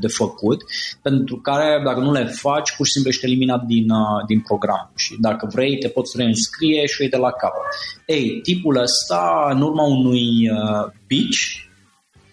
de 0.00 0.06
făcut, 0.08 0.62
pentru 1.02 1.36
care 1.36 1.82
dacă 1.84 2.00
nu 2.00 2.12
le 2.12 2.24
faci, 2.24 2.76
pur 2.76 2.86
și 2.86 2.92
simplu 2.92 3.10
ești 3.10 3.24
eliminat 3.24 3.62
din, 3.62 3.90
uh, 3.90 4.24
din 4.26 4.40
program. 4.40 4.90
Și 4.96 5.16
dacă 5.20 5.48
vrei, 5.52 5.78
te 5.78 5.88
poți 5.88 6.16
reînscrie 6.16 6.86
și 6.86 6.96
o 6.98 7.02
iei 7.02 7.12
de 7.12 7.16
la 7.16 7.30
capăt. 7.30 7.62
Ei, 8.06 8.40
tipul 8.42 8.76
ăsta, 8.76 9.48
în 9.50 9.62
urma 9.62 9.82
unui 9.82 10.50
uh, 10.50 10.92
pitch, 11.06 11.67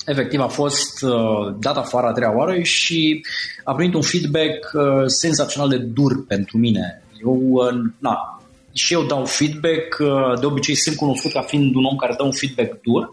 efectiv 0.06 0.40
a 0.40 0.48
fost 0.48 1.02
uh, 1.02 1.56
dat 1.60 1.78
afară 1.78 2.08
a 2.08 2.12
treia 2.12 2.38
oară 2.38 2.62
și 2.62 3.26
a 3.64 3.74
primit 3.74 3.94
un 3.94 4.02
feedback 4.02 4.72
uh, 4.74 5.04
senzațional 5.06 5.70
de 5.70 5.78
dur 5.78 6.26
pentru 6.26 6.58
mine. 6.58 7.04
Eu, 7.24 7.40
uh, 7.52 7.74
na, 7.98 8.42
și 8.74 8.94
eu 8.94 9.04
dau 9.04 9.26
feedback, 9.26 9.98
uh, 10.00 10.40
de 10.40 10.46
obicei 10.46 10.76
sunt 10.76 10.96
cunoscut 10.96 11.32
ca 11.32 11.42
fiind 11.42 11.76
un 11.76 11.84
om 11.84 11.96
care 11.96 12.14
dă 12.18 12.24
un 12.24 12.32
feedback 12.32 12.82
dur, 12.82 13.10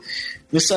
însă 0.51 0.77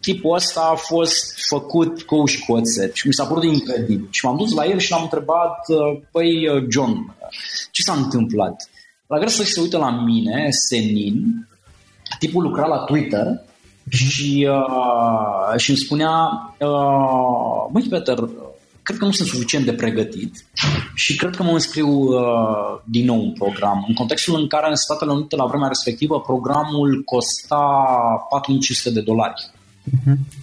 tipul 0.00 0.34
ăsta 0.34 0.60
a 0.72 0.74
fost 0.74 1.46
făcut 1.48 2.02
cu 2.02 2.26
și 2.26 2.44
cu 2.44 2.52
oțet 2.52 2.94
și 2.94 3.06
mi 3.06 3.12
s-a 3.12 3.24
părut 3.24 3.44
incredibil. 3.44 4.08
Și 4.10 4.24
m-am 4.24 4.36
dus 4.36 4.52
la 4.52 4.64
el 4.64 4.78
și 4.78 4.90
l-am 4.90 5.02
întrebat, 5.02 5.58
uh, 5.68 6.00
păi 6.10 6.48
uh, 6.48 6.64
John, 6.70 7.16
ce 7.70 7.82
s-a 7.82 7.92
întâmplat? 7.92 8.70
La 9.06 9.16
care 9.16 9.30
să 9.30 9.42
se 9.42 9.60
uită 9.60 9.78
la 9.78 9.90
mine, 9.90 10.48
senin, 10.50 11.48
tipul 12.18 12.42
lucra 12.42 12.66
la 12.66 12.78
Twitter 12.78 13.44
și, 13.88 14.48
uh, 14.50 15.58
și 15.58 15.70
îmi 15.70 15.78
spunea, 15.78 16.12
uh, 16.58 17.66
măi 17.72 17.86
Peter, 17.90 18.18
cred 18.82 18.98
că 18.98 19.04
nu 19.04 19.10
sunt 19.10 19.28
suficient 19.28 19.64
de 19.64 19.72
pregătit 19.72 20.44
și 20.94 21.16
cred 21.16 21.36
că 21.36 21.42
mă 21.42 21.50
înscriu 21.50 21.88
uh, 21.88 22.80
din 22.84 23.04
nou 23.04 23.20
în 23.20 23.32
program. 23.32 23.84
În 23.88 23.94
contextul 23.94 24.40
în 24.40 24.46
care 24.46 24.68
în 24.68 24.76
Statele 24.76 25.12
Unite 25.12 25.36
la 25.36 25.46
vremea 25.46 25.68
respectivă 25.68 26.20
programul 26.20 27.02
costa 27.04 27.64
4500 28.28 28.90
de 28.90 29.00
dolari. 29.00 29.50
Uh-huh. 29.90 30.38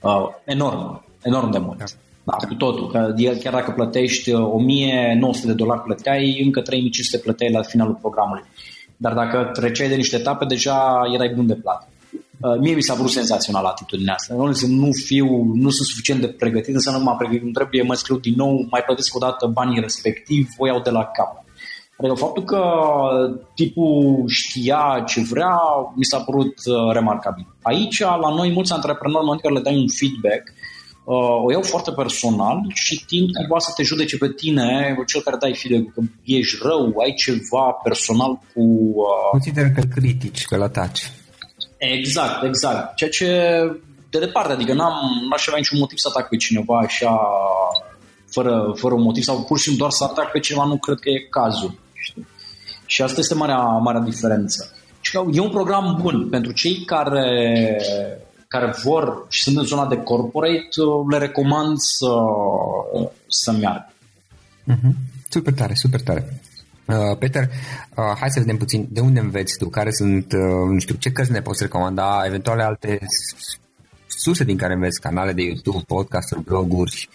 Uh, 0.00 0.28
enorm, 0.44 1.04
enorm 1.22 1.50
de 1.50 1.58
mult. 1.58 1.78
Da. 1.78 1.84
Da, 2.24 2.46
cu 2.46 2.54
totul. 2.54 2.90
Că 2.90 3.14
chiar 3.42 3.52
dacă 3.52 3.70
plătești 3.70 4.32
1900 4.32 5.46
uh, 5.46 5.52
de 5.56 5.62
dolari 5.62 5.82
plăteai, 5.82 6.40
încă 6.44 6.60
3500 6.60 7.18
plăteai 7.18 7.50
la 7.50 7.62
finalul 7.62 7.98
programului. 8.00 8.42
Dar 8.96 9.12
dacă 9.12 9.50
treceai 9.52 9.88
de 9.88 9.94
niște 9.94 10.16
etape, 10.16 10.44
deja 10.44 11.02
erai 11.14 11.32
bun 11.34 11.46
de 11.46 11.54
plată. 11.54 11.88
Uh, 12.44 12.58
mie 12.60 12.74
mi 12.74 12.82
s-a 12.82 12.94
vrut 12.94 13.10
senzațional 13.10 13.64
atitudinea 13.64 14.14
asta. 14.14 14.34
Nu, 14.34 14.52
nu 14.68 14.88
fiu, 15.04 15.26
nu 15.54 15.70
sunt 15.70 15.86
suficient 15.86 16.20
de 16.20 16.28
pregătit, 16.28 16.74
înseamnă 16.74 17.00
că 17.00 17.06
m-am 17.06 17.16
pregătit, 17.16 17.44
nu 17.44 17.50
trebuie, 17.50 17.82
mă 17.82 17.94
scriu 17.94 18.18
din 18.18 18.34
nou, 18.36 18.66
mai 18.70 18.82
plătesc 18.86 19.14
o 19.14 19.18
dată 19.18 19.46
banii 19.46 19.80
respectiv, 19.80 20.48
voi 20.58 20.68
iau 20.68 20.80
de 20.80 20.90
la 20.90 21.04
cap. 21.04 21.44
Adică 21.98 22.14
faptul 22.14 22.44
că 22.44 22.62
tipul 23.54 24.24
știa 24.26 25.04
ce 25.06 25.20
vrea, 25.20 25.58
mi 25.94 26.04
s-a 26.04 26.18
părut 26.18 26.54
uh, 26.64 26.92
remarcabil. 26.92 27.46
Aici, 27.62 27.98
la 28.00 28.30
noi, 28.36 28.52
mulți 28.52 28.72
antreprenori, 28.72 29.20
în 29.20 29.26
momentul 29.26 29.50
care 29.50 29.60
le 29.60 29.68
dai 29.68 29.80
un 29.82 29.88
feedback, 29.98 30.44
uh, 31.04 31.44
o 31.44 31.50
iau 31.50 31.62
foarte 31.62 31.90
personal 31.90 32.58
și 32.74 33.04
tind 33.06 33.28
cumva 33.38 33.58
să 33.58 33.72
te 33.76 33.82
judece 33.82 34.16
pe 34.16 34.32
tine, 34.36 34.96
cel 35.06 35.20
care 35.20 35.36
dai 35.40 35.54
feedback, 35.54 35.94
că 35.94 36.00
ești 36.24 36.58
rău, 36.62 36.94
ai 37.02 37.12
ceva 37.14 37.64
personal 37.82 38.32
cu... 38.52 38.62
Uh... 39.04 39.30
Consider 39.30 39.70
că 39.70 39.82
critici, 39.94 40.44
că-l 40.44 40.62
ataci. 40.62 41.12
Exact, 41.92 42.44
exact. 42.44 42.96
Ceea 42.96 43.10
ce 43.10 43.26
de 44.10 44.18
departe, 44.18 44.52
adică 44.52 44.72
n-am, 44.72 44.94
n-aș 45.30 45.46
avea 45.46 45.58
niciun 45.58 45.78
motiv 45.78 45.98
să 45.98 46.08
atac 46.10 46.28
pe 46.28 46.36
cineva 46.36 46.78
așa 46.78 47.20
fără, 48.30 48.72
fără 48.76 48.94
un 48.94 49.02
motiv 49.02 49.22
sau 49.22 49.42
pur 49.42 49.56
și 49.58 49.62
simplu 49.62 49.80
doar 49.80 49.90
să 49.90 50.04
atac 50.04 50.30
pe 50.30 50.38
cineva, 50.38 50.64
nu 50.64 50.76
cred 50.76 50.98
că 50.98 51.08
e 51.08 51.26
cazul. 51.30 51.78
Știi? 51.92 52.26
Și 52.86 53.02
asta 53.02 53.20
este 53.20 53.34
marea, 53.34 53.62
marea 53.62 54.00
diferență. 54.00 54.76
Și 55.00 55.16
e 55.32 55.40
un 55.40 55.50
program 55.50 55.98
bun 56.00 56.28
pentru 56.28 56.52
cei 56.52 56.84
care, 56.84 57.76
care 58.48 58.74
vor 58.82 59.26
și 59.28 59.42
sunt 59.42 59.56
în 59.56 59.64
zona 59.64 59.86
de 59.86 59.96
corporate, 59.96 60.68
le 61.10 61.18
recomand 61.18 61.76
să, 61.78 62.12
să 63.28 63.52
meargă. 63.52 63.92
Mm-hmm. 64.72 64.92
Super 65.28 65.52
tare, 65.52 65.74
super 65.74 66.00
tare. 66.00 66.40
Uh, 66.86 67.16
Peter, 67.18 67.42
uh, 67.42 68.16
hai 68.20 68.30
să 68.30 68.40
vedem 68.40 68.56
puțin 68.56 68.86
de 68.90 69.00
unde 69.00 69.20
înveți 69.20 69.58
tu, 69.58 69.68
care 69.68 69.90
sunt, 69.90 70.32
uh, 70.32 70.68
nu 70.70 70.78
știu, 70.78 70.94
ce 70.94 71.10
cărți 71.10 71.32
ne 71.32 71.40
poți 71.40 71.62
recomanda, 71.62 72.22
eventuale 72.26 72.62
alte 72.62 72.98
surse 74.06 74.44
din 74.44 74.56
care 74.56 74.74
înveți, 74.74 75.00
canale 75.00 75.32
de 75.32 75.42
YouTube, 75.42 75.84
podcasturi, 75.86 76.44
bloguri, 76.44 77.08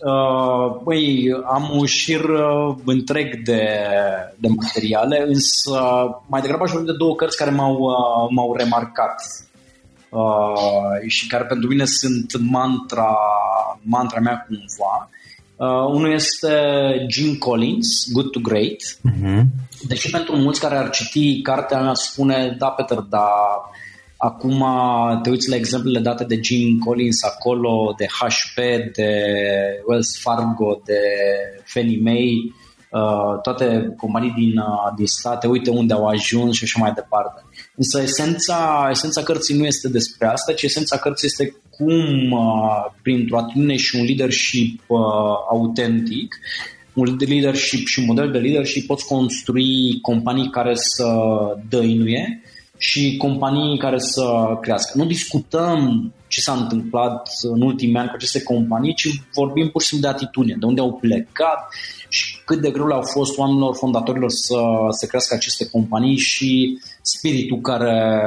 Uh, 0.00 0.80
băi, 0.82 1.28
am 1.46 1.70
un 1.72 1.86
șir 1.86 2.24
uh, 2.24 2.76
întreg 2.84 3.42
de, 3.42 3.78
de 4.38 4.48
materiale, 4.48 5.24
însă 5.26 5.80
mai 6.26 6.40
degrabă 6.40 6.62
aș 6.62 6.72
de 6.72 6.92
două 6.98 7.14
cărți 7.14 7.36
care 7.36 7.50
m-au, 7.50 7.74
uh, 7.74 8.28
m-au 8.30 8.54
remarcat 8.56 9.22
uh, 10.08 11.08
și 11.08 11.26
care 11.26 11.44
pentru 11.44 11.68
mine 11.68 11.84
sunt 11.84 12.50
mantra, 12.50 13.16
mantra 13.82 14.20
mea 14.20 14.46
cumva. 14.46 15.08
Uh, 15.60 15.66
unul 15.66 16.12
este 16.12 16.52
Jim 17.08 17.34
Collins, 17.34 18.12
Good 18.12 18.30
to 18.30 18.40
Great. 18.40 18.76
Uh-huh. 18.82 19.42
Deși 19.86 20.10
pentru 20.10 20.36
mulți 20.36 20.60
care 20.60 20.76
ar 20.76 20.90
citi 20.90 21.42
cartea 21.42 21.82
mea 21.82 21.94
spune, 21.94 22.56
da, 22.58 22.66
Peter, 22.66 22.98
dar 22.98 23.28
Acum 24.22 24.64
te 25.22 25.30
uiți 25.30 25.48
la 25.48 25.56
exemplele 25.56 25.98
date 25.98 26.24
de 26.24 26.40
Jim 26.42 26.78
Collins 26.78 27.22
acolo, 27.22 27.94
de 27.96 28.06
HP, 28.06 28.56
de 28.94 29.10
Wells 29.86 30.20
Fargo, 30.20 30.80
de 30.84 31.00
Fannie 31.64 32.00
Mae, 32.02 32.52
uh, 32.90 33.40
toate 33.42 33.94
companii 33.96 34.30
din, 34.30 34.58
uh, 34.58 34.92
din 34.96 35.06
state, 35.06 35.46
uite 35.46 35.70
unde 35.70 35.92
au 35.92 36.06
ajuns 36.06 36.54
și 36.54 36.64
așa 36.64 36.78
mai 36.80 36.92
departe. 36.92 37.44
Însă 37.82 38.02
esența, 38.02 38.88
esența 38.90 39.22
cărții 39.22 39.56
nu 39.56 39.64
este 39.64 39.88
despre 39.88 40.26
asta, 40.26 40.52
ci 40.52 40.62
esența 40.62 40.96
cărții 40.96 41.26
este 41.26 41.56
cum, 41.70 42.30
uh, 42.30 42.92
printr-o 43.02 43.38
atitudine 43.38 43.76
și 43.76 43.96
un 43.96 44.04
leadership 44.04 44.80
autentic, 45.50 46.36
un 46.94 47.16
leadership 47.18 47.86
și 47.86 47.98
un 47.98 48.04
model 48.04 48.30
de 48.30 48.38
leadership 48.38 48.86
poți 48.86 49.06
construi 49.06 49.98
companii 50.00 50.50
care 50.50 50.74
să 50.74 51.06
dăinuie 51.68 52.42
și 52.78 53.16
companii 53.16 53.78
care 53.78 53.98
să 53.98 54.24
crească. 54.60 54.98
Nu 54.98 55.04
discutăm 55.04 56.12
ce 56.28 56.40
s-a 56.40 56.52
întâmplat 56.52 57.28
în 57.42 57.62
ultimii 57.62 57.96
ani 57.96 58.08
cu 58.08 58.14
aceste 58.16 58.42
companii, 58.42 58.94
ci 58.94 59.08
vorbim 59.34 59.68
pur 59.68 59.82
și 59.82 59.88
simplu 59.88 60.08
de 60.08 60.14
atitudine, 60.14 60.56
de 60.58 60.66
unde 60.66 60.80
au 60.80 60.92
plecat 60.92 61.74
și 62.08 62.36
cât 62.50 62.60
de 62.60 62.70
greu 62.70 62.86
le-au 62.86 63.02
fost 63.02 63.38
oamenilor 63.38 63.76
fondatorilor 63.76 64.30
să, 64.30 64.60
să 64.90 65.06
crească 65.06 65.34
aceste 65.34 65.68
companii 65.68 66.16
și 66.16 66.78
spiritul 67.02 67.60
care 67.60 68.20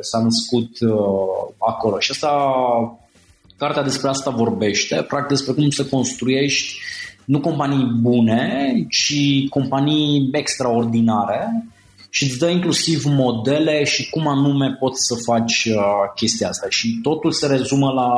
s-a 0.00 0.18
născut 0.22 0.80
uh, 0.80 1.52
acolo. 1.58 1.98
Și 1.98 2.10
asta, 2.10 2.32
cartea 3.56 3.82
despre 3.82 4.08
asta 4.08 4.30
vorbește, 4.30 5.04
practic 5.08 5.28
despre 5.28 5.52
cum 5.52 5.70
să 5.70 5.84
construiești 5.84 6.78
nu 7.24 7.40
companii 7.40 7.98
bune, 8.00 8.72
ci 8.88 9.48
companii 9.48 10.28
extraordinare 10.32 11.64
și 12.10 12.24
îți 12.24 12.38
dă 12.38 12.48
inclusiv 12.48 13.04
modele 13.04 13.84
și 13.84 14.10
cum 14.10 14.26
anume 14.26 14.76
poți 14.78 15.06
să 15.06 15.14
faci 15.24 15.64
uh, 15.64 15.82
chestia 16.14 16.48
asta. 16.48 16.66
Și 16.68 16.98
totul 17.02 17.32
se 17.32 17.46
rezumă 17.46 17.90
la, 17.90 18.10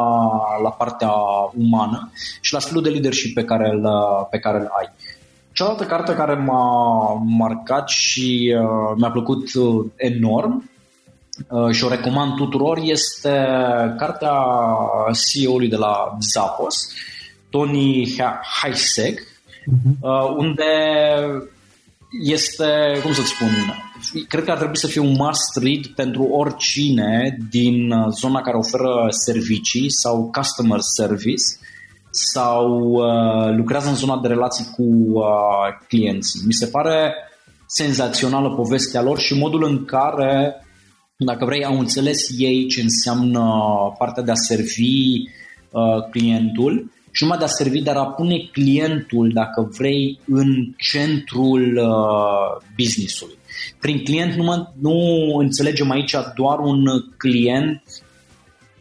la 0.63 0.71
partea 0.71 1.13
umană 1.59 2.11
și 2.41 2.53
la 2.53 2.59
stilul 2.59 2.83
de 2.83 2.89
leadership 2.89 3.35
pe 3.35 3.45
care 3.45 3.69
îl, 3.69 3.85
uh, 3.85 4.27
pe 4.31 4.39
care 4.39 4.59
îl 4.59 4.69
ai. 4.79 4.89
Cealaltă 5.53 5.85
carte 5.85 6.15
care 6.15 6.35
m-a 6.35 7.12
marcat 7.25 7.88
și 7.88 8.55
uh, 8.59 8.95
mi-a 8.97 9.11
plăcut 9.11 9.55
uh, 9.55 9.85
enorm 9.97 10.71
uh, 11.49 11.71
și 11.75 11.85
o 11.85 11.88
recomand 11.88 12.35
tuturor 12.35 12.79
este 12.83 13.47
cartea 13.99 14.35
CEO-ului 15.31 15.69
de 15.69 15.77
la 15.77 16.17
Zappos, 16.21 16.88
Tony 17.51 18.17
Heisek, 18.62 19.21
uh-huh. 19.21 20.01
uh, 20.01 20.35
unde 20.37 20.73
este, 22.23 23.01
cum 23.03 23.12
să 23.12 23.23
spun, 23.23 23.49
cred 24.29 24.45
că 24.45 24.51
ar 24.51 24.57
trebui 24.57 24.77
să 24.77 24.87
fie 24.87 25.01
un 25.01 25.15
must 25.19 25.57
read 25.62 25.87
pentru 25.87 26.23
oricine 26.23 27.38
din 27.51 27.91
uh, 27.91 28.07
zona 28.21 28.41
care 28.41 28.57
oferă 28.57 29.07
servicii 29.11 29.91
sau 29.91 30.31
customer 30.31 30.79
service 30.81 31.45
sau 32.12 32.81
uh, 32.81 33.55
lucrează 33.57 33.88
în 33.88 33.94
zona 33.94 34.20
de 34.20 34.29
relații 34.29 34.64
cu 34.77 34.83
uh, 34.83 35.25
clienții. 35.88 36.40
Mi 36.46 36.53
se 36.53 36.66
pare 36.66 37.14
senzațională 37.66 38.55
povestea 38.55 39.03
lor 39.03 39.18
și 39.18 39.38
modul 39.38 39.64
în 39.64 39.85
care, 39.85 40.55
dacă 41.16 41.44
vrei, 41.44 41.64
au 41.64 41.79
înțeles 41.79 42.29
ei 42.38 42.66
ce 42.66 42.81
înseamnă 42.81 43.42
partea 43.98 44.22
de 44.22 44.31
a 44.31 44.35
servi 44.35 45.22
uh, 45.70 46.09
clientul 46.11 46.90
și 47.11 47.22
numai 47.22 47.38
de 47.38 47.44
a 47.44 47.46
servi, 47.46 47.83
dar 47.83 47.96
a 47.96 48.07
pune 48.07 48.48
clientul, 48.53 49.31
dacă 49.33 49.68
vrei, 49.77 50.20
în 50.27 50.75
centrul 50.77 51.77
uh, 51.77 52.66
businessului. 52.77 53.35
Prin 53.81 54.05
client 54.05 54.35
nu, 54.35 54.42
mă, 54.42 54.66
nu 54.81 54.94
înțelegem 55.38 55.90
aici 55.90 56.14
doar 56.37 56.59
un 56.59 56.85
client 57.16 57.83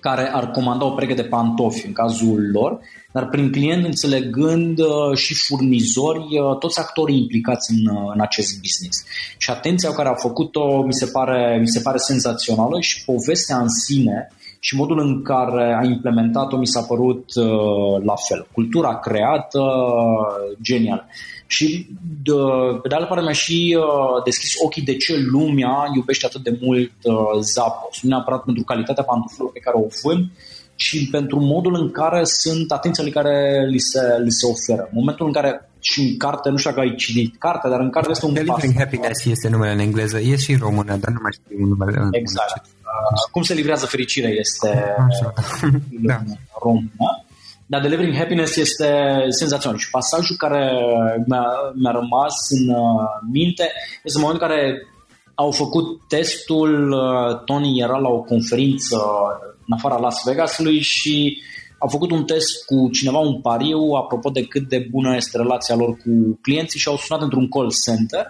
care 0.02 0.30
ar 0.34 0.52
comanda 0.52 0.86
o 0.86 0.92
pereche 0.92 1.14
de 1.14 1.24
pantofi 1.24 1.86
în 1.86 1.94
cazul 1.94 2.50
lor, 2.52 2.80
dar 3.12 3.28
prin 3.28 3.52
client 3.52 3.86
înțelegând 3.86 4.80
uh, 4.80 5.18
și 5.18 5.34
furnizori, 5.34 6.20
uh, 6.20 6.58
toți 6.60 6.80
actorii 6.80 7.18
implicați 7.18 7.72
în, 7.72 7.96
uh, 7.96 8.12
în 8.14 8.22
acest 8.22 8.60
business. 8.60 9.04
Și 9.38 9.50
atenția 9.50 9.92
care 9.92 10.10
a 10.10 10.14
făcut-o 10.14 10.84
mi 10.84 10.94
se 10.94 11.06
pare, 11.06 11.58
mi 11.60 11.68
se 11.68 11.80
pare 11.80 11.98
senzațională 11.98 12.80
și 12.80 13.06
povestea 13.06 13.58
în 13.58 13.70
sine 13.70 14.32
și 14.64 14.76
modul 14.76 15.00
în 15.00 15.22
care 15.22 15.78
a 15.82 15.84
implementat-o 15.84 16.58
mi 16.58 16.68
s-a 16.68 16.82
părut 16.82 17.36
uh, 17.36 18.04
la 18.04 18.16
fel. 18.28 18.48
Cultura 18.52 19.00
creată, 19.00 19.60
uh, 19.60 20.58
genial. 20.62 21.06
Și 21.48 21.88
de, 22.24 22.32
pe 22.82 22.88
de 22.88 22.96
altă 22.96 23.08
parte 23.08 23.24
mi-a 23.24 23.34
și 23.34 23.78
uh, 23.80 24.24
deschis 24.24 24.54
ochii 24.64 24.82
de 24.82 24.98
ce 24.98 25.14
lumea 25.32 25.92
iubește 25.96 26.26
atât 26.26 26.44
de 26.44 26.58
mult 26.62 26.92
uh, 27.04 27.40
Zappos. 27.40 28.02
Nu 28.02 28.10
neapărat 28.10 28.44
pentru 28.44 28.64
calitatea 28.64 29.04
pantofelor 29.04 29.52
pe 29.52 29.60
care 29.60 29.78
o 29.78 29.88
vând, 30.04 30.26
ci 30.76 31.10
pentru 31.12 31.40
modul 31.40 31.76
în 31.76 31.92
care 31.92 32.24
sunt 32.24 32.72
atenția 32.72 33.12
care 33.12 33.68
li 33.70 33.80
se, 33.80 34.00
li 34.24 34.32
se 34.32 34.46
oferă. 34.46 34.84
În 34.92 34.98
momentul 35.00 35.26
în 35.26 35.32
care 35.32 35.71
și 35.82 36.02
în 36.02 36.18
carte, 36.18 36.50
nu 36.50 36.58
știu 36.58 36.70
dacă 36.70 36.82
ai 36.82 36.96
citit 36.96 37.36
cartea, 37.38 37.70
dar 37.70 37.80
în 37.80 37.90
carte 37.90 38.10
este 38.12 38.26
un 38.26 38.34
Delivering 38.34 38.74
pas. 38.74 38.84
Happiness 38.84 39.26
este 39.26 39.50
numele 39.50 39.72
în 39.72 39.80
engleză, 39.80 40.20
e 40.20 40.36
și 40.36 40.52
în 40.52 40.60
română, 40.60 40.96
dar 40.96 41.12
nu 41.12 41.20
mai 41.22 41.32
știu 41.32 41.66
numele 41.66 41.98
în 41.98 42.10
Exact. 42.12 42.66
Uh, 42.66 43.32
cum 43.32 43.42
se 43.42 43.54
livrează 43.54 43.86
fericirea 43.86 44.30
este 44.30 44.68
Așa. 45.08 45.34
da. 46.10 46.16
în 46.16 46.36
română. 46.64 47.26
Dar 47.66 47.82
Delivering 47.82 48.16
Happiness 48.16 48.56
este 48.56 48.90
senzațional 49.30 49.78
și 49.78 49.90
pasajul 49.90 50.36
care 50.36 50.72
mi-a, 51.28 51.46
mi-a 51.74 51.92
rămas 51.92 52.36
în 52.50 52.70
uh, 52.70 53.08
minte 53.32 53.72
este 54.04 54.18
în 54.18 54.24
momentul 54.24 54.48
în 54.48 54.54
care 54.54 54.88
au 55.36 55.52
făcut 55.52 55.86
testul, 56.08 56.92
uh, 56.92 57.44
Tony 57.46 57.80
era 57.80 57.98
la 57.98 58.10
o 58.10 58.22
conferință 58.22 58.98
în 59.68 59.74
afara 59.78 59.98
Las 59.98 60.16
Vegasului 60.26 60.80
și 60.80 61.42
au 61.82 61.88
făcut 61.88 62.12
un 62.12 62.24
test 62.24 62.66
cu 62.66 62.90
cineva, 62.92 63.18
un 63.18 63.42
pariu, 63.42 63.80
apropo 63.80 64.30
de 64.30 64.44
cât 64.44 64.70
de 64.70 64.88
bună 64.92 65.16
este 65.16 65.38
relația 65.38 65.76
lor 65.76 65.90
cu 65.90 66.40
clienții 66.42 66.80
și 66.80 66.88
au 66.88 66.98
sunat 66.98 67.22
într-un 67.22 67.50
call 67.50 67.72
center 67.86 68.28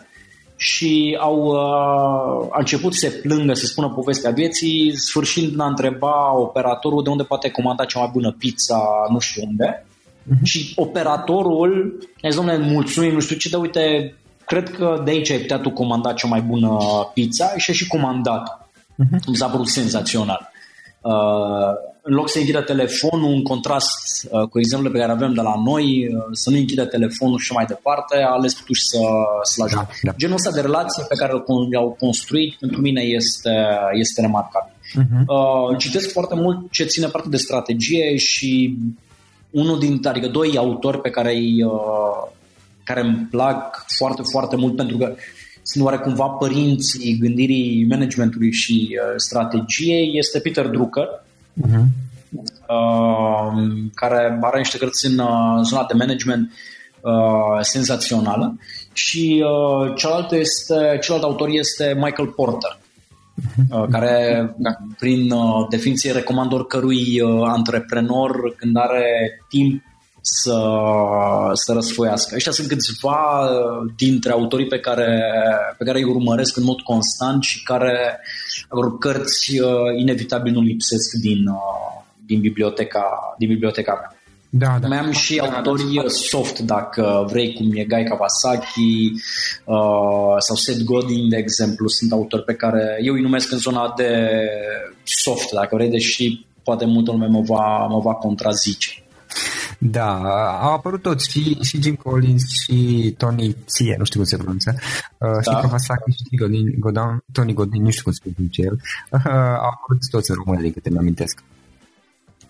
și 0.55 1.17
au 1.19 1.45
uh, 1.45 2.47
a 2.51 2.57
început 2.57 2.93
să 2.93 2.99
se 2.99 3.15
plângă, 3.15 3.53
să 3.53 3.65
spună 3.65 3.89
povestea 3.89 4.31
vieții, 4.31 4.97
sfârșind 4.97 5.59
a 5.59 5.65
întreba 5.65 6.37
operatorul 6.37 7.03
de 7.03 7.09
unde 7.09 7.23
poate 7.23 7.49
comanda 7.49 7.85
cea 7.85 7.99
mai 7.99 8.09
bună 8.13 8.35
pizza, 8.37 8.79
nu 9.09 9.19
știu 9.19 9.43
unde. 9.47 9.85
Uh-huh. 9.85 10.43
Și 10.43 10.73
operatorul, 10.75 11.97
a 12.21 12.27
zis, 12.27 12.35
domnule, 12.35 12.57
mulțumim, 12.57 13.13
nu 13.13 13.19
știu 13.19 13.35
ce, 13.35 13.49
de 13.49 13.55
uite, 13.55 14.15
cred 14.45 14.69
că 14.69 15.01
de 15.03 15.11
aici 15.11 15.29
ai 15.29 15.37
putea 15.37 15.59
tu 15.59 15.69
comanda 15.69 16.13
cea 16.13 16.27
mai 16.27 16.41
bună 16.41 16.77
pizza 17.13 17.57
și 17.57 17.71
a 17.71 17.73
și 17.73 17.87
comandat. 17.87 18.69
Uh-huh. 18.91 19.27
Mi 19.27 19.35
s-a 19.35 19.47
părut 19.47 19.67
senzațional. 19.67 20.51
Uh, 21.01 21.90
în 22.01 22.13
loc 22.13 22.29
să 22.29 22.39
închidă 22.39 22.61
telefonul, 22.61 23.33
în 23.33 23.43
contrast 23.43 24.27
uh, 24.29 24.47
cu 24.47 24.59
exemplul 24.59 24.91
pe 24.91 24.97
care 24.97 25.11
avem 25.11 25.33
de 25.33 25.41
la 25.41 25.53
noi, 25.65 26.07
uh, 26.07 26.23
să 26.31 26.49
nu 26.49 26.57
închidă 26.57 26.85
telefonul 26.85 27.39
și 27.39 27.53
mai 27.53 27.65
departe, 27.65 28.17
a 28.17 28.31
ales 28.31 28.53
totuși 28.53 28.81
să, 28.85 28.99
să-l 29.43 29.65
ajute. 29.65 29.83
Da, 30.01 30.11
da. 30.11 30.17
Genul 30.17 30.35
ăsta 30.35 30.51
de 30.51 30.61
relație 30.61 31.03
pe 31.09 31.15
care 31.15 31.31
l-au 31.71 31.95
construit, 31.99 32.55
pentru 32.59 32.81
mine 32.81 33.01
este, 33.01 33.67
este 33.93 34.21
remarcabil. 34.21 34.73
Uh-huh. 34.73 35.25
Uh, 35.27 35.77
citesc 35.77 36.11
foarte 36.11 36.35
mult 36.35 36.71
ce 36.71 36.83
ține 36.83 37.07
parte 37.07 37.29
de 37.29 37.37
strategie 37.37 38.15
și 38.15 38.77
unul 39.49 39.79
din, 39.79 39.99
adică 40.03 40.27
doi 40.27 40.57
autori 40.57 41.01
pe 41.01 41.09
care 41.09 41.33
îi, 41.33 41.63
uh, 41.63 42.31
care 42.83 43.01
îmi 43.01 43.27
plac 43.31 43.85
foarte, 43.97 44.21
foarte 44.31 44.55
mult 44.55 44.75
pentru 44.75 44.97
că 44.97 45.15
sunt 45.63 45.83
oarecumva 45.83 46.27
părinții 46.27 47.17
gândirii 47.19 47.85
managementului 47.89 48.51
și 48.51 48.89
uh, 48.91 49.13
strategiei, 49.15 50.11
este 50.13 50.39
Peter 50.39 50.67
Drucker, 50.67 51.07
uh-huh. 51.61 51.83
uh, 52.67 53.63
care 53.93 54.39
are 54.41 54.57
niște 54.57 54.77
cărți 54.77 55.05
în 55.05 55.17
uh, 55.19 55.59
zona 55.63 55.85
de 55.85 55.93
management 55.97 56.51
uh, 57.01 57.61
senzațională 57.61 58.57
și 58.93 59.43
uh, 59.45 59.95
celălalt, 59.95 60.31
este, 60.31 60.97
celălalt 61.01 61.31
autor 61.31 61.47
este 61.51 61.93
Michael 61.95 62.27
Porter, 62.27 62.77
uh-huh. 62.77 63.81
uh, 63.81 63.87
care 63.91 64.49
prin 64.99 65.31
uh, 65.31 65.67
definiție 65.69 66.11
recomand 66.11 66.53
oricărui 66.53 67.21
uh, 67.21 67.41
antreprenor 67.45 68.55
când 68.57 68.77
are 68.77 69.05
timp 69.49 69.83
să, 70.21 70.59
să 71.53 71.73
răsfoiască. 71.73 72.35
Ăștia 72.35 72.51
sunt 72.51 72.67
câțiva 72.67 73.41
uh, 73.41 73.91
dintre 73.97 74.31
autorii 74.31 74.67
pe 74.67 74.79
care, 74.79 75.21
pe 75.77 75.83
care 75.83 75.97
îi 75.97 76.09
urmăresc 76.09 76.57
în 76.57 76.63
mod 76.63 76.81
constant 76.81 77.43
și 77.43 77.63
care 77.63 78.19
vor 78.69 78.97
cărți 78.97 79.59
uh, 79.59 79.69
inevitabil 79.99 80.51
nu 80.51 80.61
lipsesc 80.61 81.11
din, 81.21 81.47
uh, 81.47 82.03
din, 82.25 82.39
biblioteca, 82.39 83.35
din 83.37 83.47
biblioteca 83.47 83.93
mea. 83.93 84.15
Da, 84.53 84.77
da. 84.81 84.87
Mai 84.87 84.97
am 84.97 85.11
și 85.11 85.39
autorii 85.39 86.09
soft, 86.09 86.59
dacă 86.59 87.25
vrei, 87.29 87.53
cum 87.53 87.71
e 87.73 87.83
Guy 87.83 88.03
Kawasaki 88.03 89.11
uh, 89.65 90.35
sau 90.37 90.55
Seth 90.55 90.83
Godin, 90.83 91.29
de 91.29 91.37
exemplu. 91.37 91.87
Sunt 91.87 92.11
autori 92.11 92.43
pe 92.43 92.53
care 92.53 92.99
eu 93.03 93.13
îi 93.13 93.21
numesc 93.21 93.51
în 93.51 93.57
zona 93.57 93.93
de 93.95 94.29
soft, 95.03 95.51
dacă 95.51 95.75
vrei, 95.75 95.89
deși 95.89 96.45
poate 96.63 96.85
multă 96.85 97.11
lume 97.11 97.27
mă 97.27 97.41
va, 97.41 97.87
mă 97.89 97.99
va 97.99 98.13
contrazice. 98.13 99.03
Da, 99.83 100.15
au 100.61 100.73
apărut 100.73 101.01
toți, 101.01 101.29
și, 101.29 101.57
și 101.61 101.81
Jim 101.81 101.95
Collins, 101.95 102.43
și 102.63 102.75
Tony 103.17 103.55
Ție, 103.65 103.95
nu 103.97 104.03
știu 104.03 104.19
cum 104.19 104.27
se 104.27 104.37
pronunță, 104.37 104.75
uh, 104.77 105.29
da. 105.33 105.41
și 105.41 105.61
Kawasaki, 105.61 106.11
și 106.11 106.35
Godin, 106.37 106.79
Godin, 106.79 107.23
Tony 107.31 107.53
Godin, 107.53 107.81
nu 107.81 107.89
știu 107.89 108.03
cum 108.03 108.11
se 108.11 108.21
pronunță 108.33 108.61
el, 108.61 108.79
uh, 109.11 109.21
au 109.35 109.69
apărut 109.73 110.09
toți 110.09 110.29
în 110.29 110.35
română, 110.43 110.61
din 110.61 110.71
câte 110.73 110.89
mi-amintesc. 110.89 111.43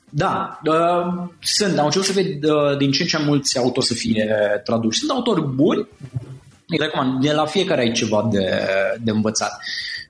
Da, 0.09 0.59
uh, 0.65 1.27
sunt, 1.39 1.77
am 1.77 1.85
început 1.85 2.07
să 2.07 2.13
ved 2.13 2.43
uh, 2.43 2.77
din 2.77 2.91
ce 2.91 3.01
în 3.01 3.07
ce 3.07 3.17
mulți 3.25 3.57
autori 3.57 3.85
să 3.85 3.93
fie 3.93 4.35
traduși. 4.63 4.99
Sunt 4.99 5.11
autori 5.11 5.47
buni, 5.47 5.87
îi 6.67 6.77
recomand, 6.77 7.21
de 7.21 7.31
la 7.31 7.45
fiecare 7.45 7.81
ai 7.81 7.91
ceva 7.91 8.27
de, 8.31 8.65
de 9.01 9.11
învățat. 9.11 9.59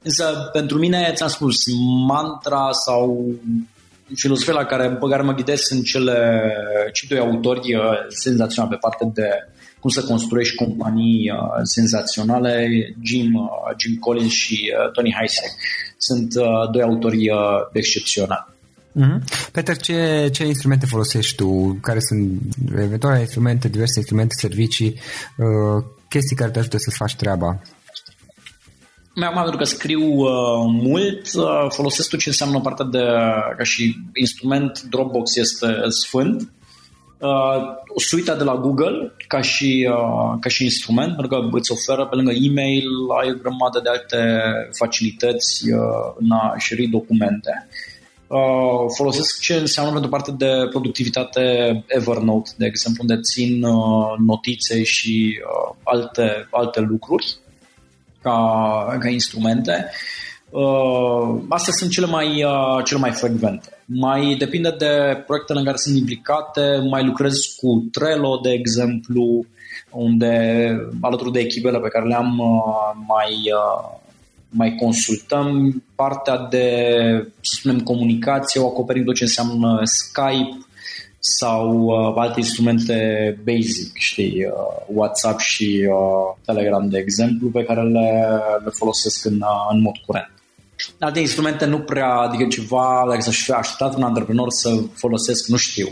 Însă, 0.04 0.50
pentru 0.54 0.78
mine, 0.78 1.12
ți-am 1.16 1.30
spus, 1.30 1.56
mantra 2.08 2.72
sau 2.72 3.36
filosofia 4.16 4.54
la 4.54 4.66
care, 4.66 4.90
pe 4.90 5.08
care 5.10 5.22
mă 5.22 5.34
ghidesc 5.34 5.64
sunt 5.64 5.84
cele, 5.86 6.42
cei 6.94 7.08
doi 7.10 7.20
autori 7.20 7.76
uh, 7.76 7.82
senzaționali 8.08 8.74
pe 8.74 8.80
partea 8.82 9.08
de 9.14 9.30
cum 9.80 9.90
să 9.90 10.04
construiești 10.04 10.56
companii 10.56 11.32
uh, 11.32 11.38
senzaționale, 11.64 12.68
Jim, 13.04 13.36
uh, 13.36 13.76
Jim 13.78 13.96
Collins 14.00 14.32
și 14.32 14.74
uh, 14.86 14.92
Tony 14.92 15.16
Heisek. 15.18 15.52
Sunt 15.98 16.34
uh, 16.36 16.72
doi 16.72 16.82
autori 16.82 17.30
uh, 17.30 17.38
excepționali. 17.72 18.46
Mm-hmm. 19.00 19.52
Peter, 19.52 19.78
ce, 19.78 20.30
ce 20.32 20.46
instrumente 20.46 20.86
folosești 20.86 21.36
tu? 21.36 21.78
Care 21.82 22.00
sunt 22.00 22.42
eventuale 22.76 23.20
instrumente, 23.20 23.68
diverse 23.68 24.00
instrumente, 24.00 24.34
servicii, 24.38 25.00
uh, 25.38 25.84
chestii 26.10 26.36
care 26.36 26.52
te 26.52 26.60
ajută 26.60 26.78
să 26.78 26.92
faci 26.94 27.16
treaba? 27.16 27.62
Mai 29.14 29.32
pentru 29.34 29.58
că 29.58 29.64
scriu 29.64 30.02
uh, 30.02 30.66
mult, 30.66 31.34
uh, 31.36 31.66
folosesc 31.70 32.10
tot 32.10 32.20
ce 32.20 32.30
înseamnă 32.30 32.60
partea 32.60 32.86
de, 32.86 33.04
ca 33.58 33.64
și 33.64 33.96
instrument, 34.14 34.82
Dropbox 34.82 35.36
este 35.36 35.68
sfânt. 35.88 36.52
Uh, 37.18 37.62
suita 37.96 38.36
de 38.36 38.44
la 38.44 38.56
Google 38.56 39.16
ca 39.28 39.42
și, 39.42 39.90
uh, 39.90 40.38
ca 40.40 40.50
și 40.50 40.64
instrument, 40.64 41.16
pentru 41.16 41.28
că 41.28 41.58
îți 41.58 41.72
oferă 41.72 42.06
pe 42.06 42.16
lângă 42.16 42.32
e-mail, 42.32 42.88
ai 43.22 43.32
o 43.32 43.38
grămadă 43.42 43.80
de 43.84 43.90
alte 43.90 44.42
facilități 44.78 45.72
uh, 45.72 46.14
în 46.18 46.32
a 46.32 46.56
șeri 46.58 46.88
documente. 46.88 47.68
Uh, 48.28 48.86
folosesc 48.96 49.40
ce 49.40 49.54
înseamnă 49.54 49.92
pentru 49.92 50.10
partea 50.10 50.34
de 50.34 50.68
productivitate 50.70 51.44
Evernote, 51.88 52.50
de 52.58 52.66
exemplu, 52.66 53.04
unde 53.08 53.22
țin 53.22 53.64
uh, 53.64 54.14
notițe 54.18 54.84
și 54.84 55.40
uh, 55.40 55.76
alte, 55.84 56.48
alte 56.52 56.80
lucruri 56.80 57.41
ca, 58.22 58.98
ca 59.00 59.10
instrumente. 59.10 59.90
Uh, 60.50 61.42
astea 61.50 61.74
sunt 61.74 61.92
cele 61.92 62.06
mai, 62.06 62.44
uh, 62.44 62.84
cele 62.84 63.00
mai 63.00 63.12
frecvente. 63.12 63.84
Mai 63.86 64.36
depinde 64.40 64.76
de 64.78 65.24
proiectele 65.26 65.60
în 65.60 65.66
care 65.66 65.78
sunt 65.78 65.98
implicate, 65.98 66.88
mai 66.90 67.06
lucrez 67.06 67.38
cu 67.58 67.88
Trello, 67.92 68.40
de 68.44 68.52
exemplu, 68.52 69.46
unde 69.92 70.32
alături 71.02 71.32
de 71.32 71.40
echipele 71.40 71.80
pe 71.80 71.88
care 71.88 72.08
le-am 72.08 72.40
uh, 72.40 73.04
mai, 73.08 73.34
uh, 73.34 74.00
mai 74.50 74.76
consultăm 74.76 75.84
partea 75.96 76.48
de, 76.50 76.68
să 77.42 77.58
spunem, 77.60 77.80
comunicație, 77.80 78.62
o 78.62 78.68
acoperim 78.68 79.04
tot 79.04 79.16
ce 79.16 79.24
înseamnă 79.24 79.80
Skype, 79.84 80.66
sau 81.24 81.82
uh, 81.82 82.14
alte 82.16 82.40
instrumente 82.40 82.96
basic, 83.44 83.98
știi, 83.98 84.46
uh, 84.46 84.86
WhatsApp 84.88 85.40
și 85.40 85.88
uh, 85.90 86.38
Telegram, 86.46 86.90
de 86.90 86.98
exemplu, 86.98 87.48
pe 87.48 87.64
care 87.64 87.82
le, 87.82 88.28
le 88.64 88.70
folosesc 88.70 89.26
în, 89.26 89.34
uh, 89.34 89.70
în 89.72 89.82
mod 89.82 89.96
curent. 90.06 90.32
Alte 91.00 91.20
instrumente 91.20 91.66
nu 91.66 91.80
prea, 91.80 92.10
adică 92.14 92.48
ceva, 92.48 93.06
dacă 93.08 93.22
să-și 93.22 93.44
fi 93.44 93.52
așteptat 93.52 93.96
un 93.96 94.04
antreprenor 94.04 94.50
să 94.50 94.84
folosesc, 94.94 95.48
nu 95.48 95.56
știu, 95.56 95.88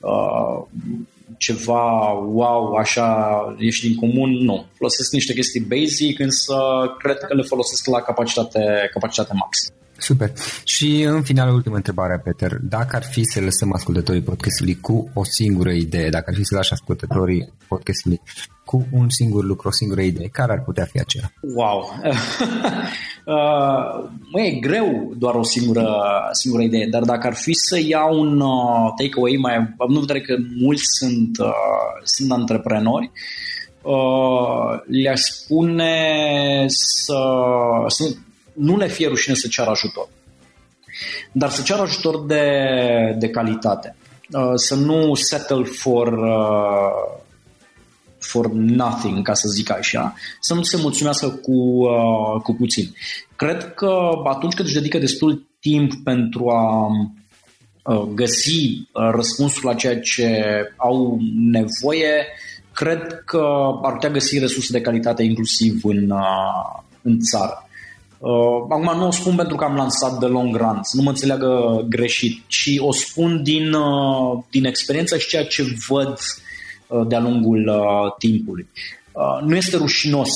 uh, 0.00 0.66
ceva 1.38 2.12
wow, 2.12 2.74
așa, 2.74 3.38
ești 3.58 3.86
din 3.88 3.96
comun, 3.96 4.30
nu. 4.30 4.66
Folosesc 4.76 5.12
niște 5.12 5.34
chestii 5.34 5.66
basic, 5.68 6.18
însă 6.18 6.54
cred 6.98 7.18
că 7.18 7.34
le 7.34 7.42
folosesc 7.42 7.86
la 7.86 8.00
capacitate, 8.00 8.90
capacitate 8.92 9.32
maximă. 9.34 9.79
Super. 10.00 10.32
Și 10.64 11.02
în 11.02 11.22
final, 11.22 11.54
ultima 11.54 11.76
întrebare, 11.76 12.20
Peter. 12.24 12.58
Dacă 12.62 12.96
ar 12.96 13.02
fi 13.02 13.24
să 13.24 13.40
lăsăm 13.40 13.72
ascultătorii 13.72 14.22
podcastului 14.22 14.80
cu 14.80 15.10
o 15.14 15.24
singură 15.24 15.70
idee, 15.70 16.08
dacă 16.08 16.24
ar 16.28 16.34
fi 16.36 16.44
să 16.44 16.54
lași 16.54 16.72
ascultătorii 16.72 17.52
podcastului 17.68 18.20
cu 18.64 18.86
un 18.92 19.08
singur 19.08 19.44
lucru, 19.44 19.68
o 19.68 19.70
singură 19.70 20.00
idee. 20.00 20.28
Care 20.28 20.52
ar 20.52 20.62
putea 20.62 20.84
fi 20.84 20.98
aceea? 20.98 21.32
Wow! 21.54 21.78
uh, 23.34 24.10
mă, 24.32 24.40
e 24.40 24.50
greu 24.50 25.12
doar 25.16 25.34
o 25.34 25.42
singură, 25.42 25.88
singură 26.32 26.62
idee, 26.62 26.86
dar 26.90 27.02
dacă 27.02 27.26
ar 27.26 27.34
fi 27.34 27.52
să 27.52 27.80
iau 27.86 28.20
un 28.20 28.40
uh, 28.40 28.92
takeaway, 28.96 29.36
mai 29.40 29.54
având 29.54 29.98
în 29.98 30.00
vedere 30.06 30.20
că 30.20 30.36
mulți 30.60 30.82
sunt, 30.98 31.38
uh, 31.38 31.52
sunt 32.02 32.32
antreprenori, 32.32 33.10
uh, 33.82 34.80
le-aș 34.86 35.20
spune 35.20 35.94
să, 36.68 37.18
să 37.86 38.14
nu 38.52 38.76
le 38.76 38.88
fie 38.88 39.08
rușine 39.08 39.34
să 39.34 39.48
ceară 39.48 39.70
ajutor. 39.70 40.08
Dar 41.32 41.50
să 41.50 41.62
ceară 41.62 41.82
ajutor 41.82 42.26
de, 42.26 42.44
de 43.18 43.28
calitate. 43.28 43.96
Uh, 44.32 44.52
să 44.54 44.74
nu 44.74 45.14
settle 45.14 45.64
for 45.64 46.06
uh, 46.12 47.20
for 48.20 48.52
nothing, 48.52 49.22
ca 49.22 49.34
să 49.34 49.48
zic 49.48 49.70
așa, 49.70 50.14
să 50.40 50.54
nu 50.54 50.62
se 50.62 50.76
mulțumească 50.76 51.28
cu, 51.28 51.52
uh, 51.52 52.40
cu 52.42 52.54
puțin. 52.54 52.94
Cred 53.36 53.74
că 53.74 53.98
atunci 54.24 54.54
când 54.54 54.68
își 54.68 54.76
dedică 54.76 54.98
destul 54.98 55.46
timp 55.60 55.92
pentru 56.04 56.48
a 56.48 56.86
uh, 57.84 58.08
găsi 58.14 58.88
uh, 58.92 59.10
răspunsul 59.14 59.62
la 59.64 59.74
ceea 59.74 60.00
ce 60.00 60.42
au 60.76 61.18
nevoie, 61.50 62.26
cred 62.72 63.22
că 63.24 63.44
ar 63.82 63.92
putea 63.92 64.10
găsi 64.10 64.38
resurse 64.38 64.72
de 64.72 64.80
calitate 64.80 65.22
inclusiv 65.22 65.84
în, 65.84 66.10
uh, 66.10 66.82
în 67.02 67.18
țară. 67.20 67.68
Uh, 68.20 68.66
acum 68.68 68.98
nu 68.98 69.06
o 69.06 69.10
spun 69.10 69.34
pentru 69.34 69.56
că 69.56 69.64
am 69.64 69.74
lansat 69.74 70.18
de 70.18 70.26
long 70.26 70.56
run, 70.56 70.78
să 70.82 70.96
nu 70.96 71.02
mă 71.02 71.08
înțeleagă 71.08 71.84
greșit, 71.88 72.42
ci 72.46 72.70
o 72.78 72.92
spun 72.92 73.42
din, 73.42 73.72
uh, 73.72 74.42
din 74.50 74.64
experiență 74.64 75.18
și 75.18 75.28
ceea 75.28 75.44
ce 75.44 75.64
văd 75.88 76.18
uh, 76.86 77.06
de-a 77.08 77.20
lungul 77.20 77.68
uh, 77.68 78.14
timpului. 78.18 78.66
Uh, 79.12 79.46
nu 79.46 79.56
este 79.56 79.76
rușinos 79.76 80.30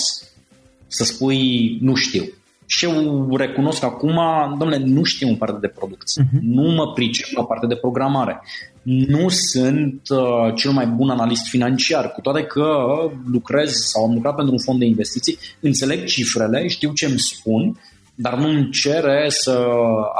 să 0.86 1.04
spui 1.04 1.76
nu 1.80 1.94
știu. 1.94 2.24
Și 2.66 2.84
eu 2.84 3.36
recunosc 3.36 3.82
acum, 3.82 4.18
domnule, 4.58 4.76
nu 4.84 5.02
știu 5.02 5.28
în 5.28 5.36
parte 5.36 5.58
de 5.60 5.68
producție, 5.68 6.22
uh-huh. 6.22 6.40
nu 6.40 6.74
mă 6.74 6.92
pricep 6.92 7.26
la 7.36 7.44
parte 7.44 7.66
de 7.66 7.76
programare, 7.76 8.42
nu 8.84 9.28
sunt 9.28 10.00
uh, 10.08 10.54
cel 10.54 10.70
mai 10.70 10.86
bun 10.86 11.10
analist 11.10 11.48
financiar, 11.48 12.12
cu 12.12 12.20
toate 12.20 12.42
că 12.42 12.86
lucrez 13.26 13.72
sau 13.72 14.04
am 14.04 14.14
lucrat 14.14 14.34
pentru 14.34 14.52
un 14.52 14.60
fond 14.60 14.78
de 14.78 14.84
investiții, 14.84 15.38
înțeleg 15.60 16.04
cifrele, 16.04 16.68
știu 16.68 16.92
ce 16.92 17.06
îmi 17.06 17.18
spun, 17.18 17.80
dar 18.14 18.38
nu 18.38 18.48
îmi 18.48 18.70
cere 18.70 19.26
să 19.28 19.66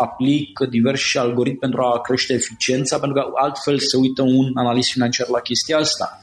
aplic 0.01 0.59
diversi 0.71 1.19
algoritmi 1.19 1.59
pentru 1.59 1.81
a 1.81 2.01
crește 2.01 2.33
eficiența, 2.33 2.99
pentru 2.99 3.23
că 3.23 3.31
altfel 3.35 3.79
se 3.79 3.97
uită 3.97 4.23
un 4.23 4.51
analist 4.55 4.91
financiar 4.91 5.29
la 5.29 5.41
chestia 5.41 5.79
asta. 5.79 6.21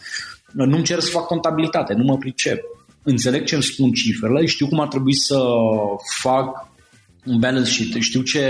Nu-mi 0.53 0.83
cer 0.83 0.99
să 0.99 1.09
fac 1.09 1.25
contabilitate, 1.25 1.93
nu 1.93 2.03
mă 2.03 2.17
pricep. 2.17 2.61
Înțeleg 3.03 3.45
ce 3.45 3.53
îmi 3.53 3.63
spun 3.63 3.91
cifrele, 3.91 4.45
știu 4.45 4.67
cum 4.67 4.79
ar 4.79 4.87
trebui 4.87 5.15
să 5.15 5.39
fac 6.21 6.70
un 7.25 7.39
balance 7.39 7.71
sheet, 7.71 8.01
știu 8.01 8.21
ce 8.21 8.41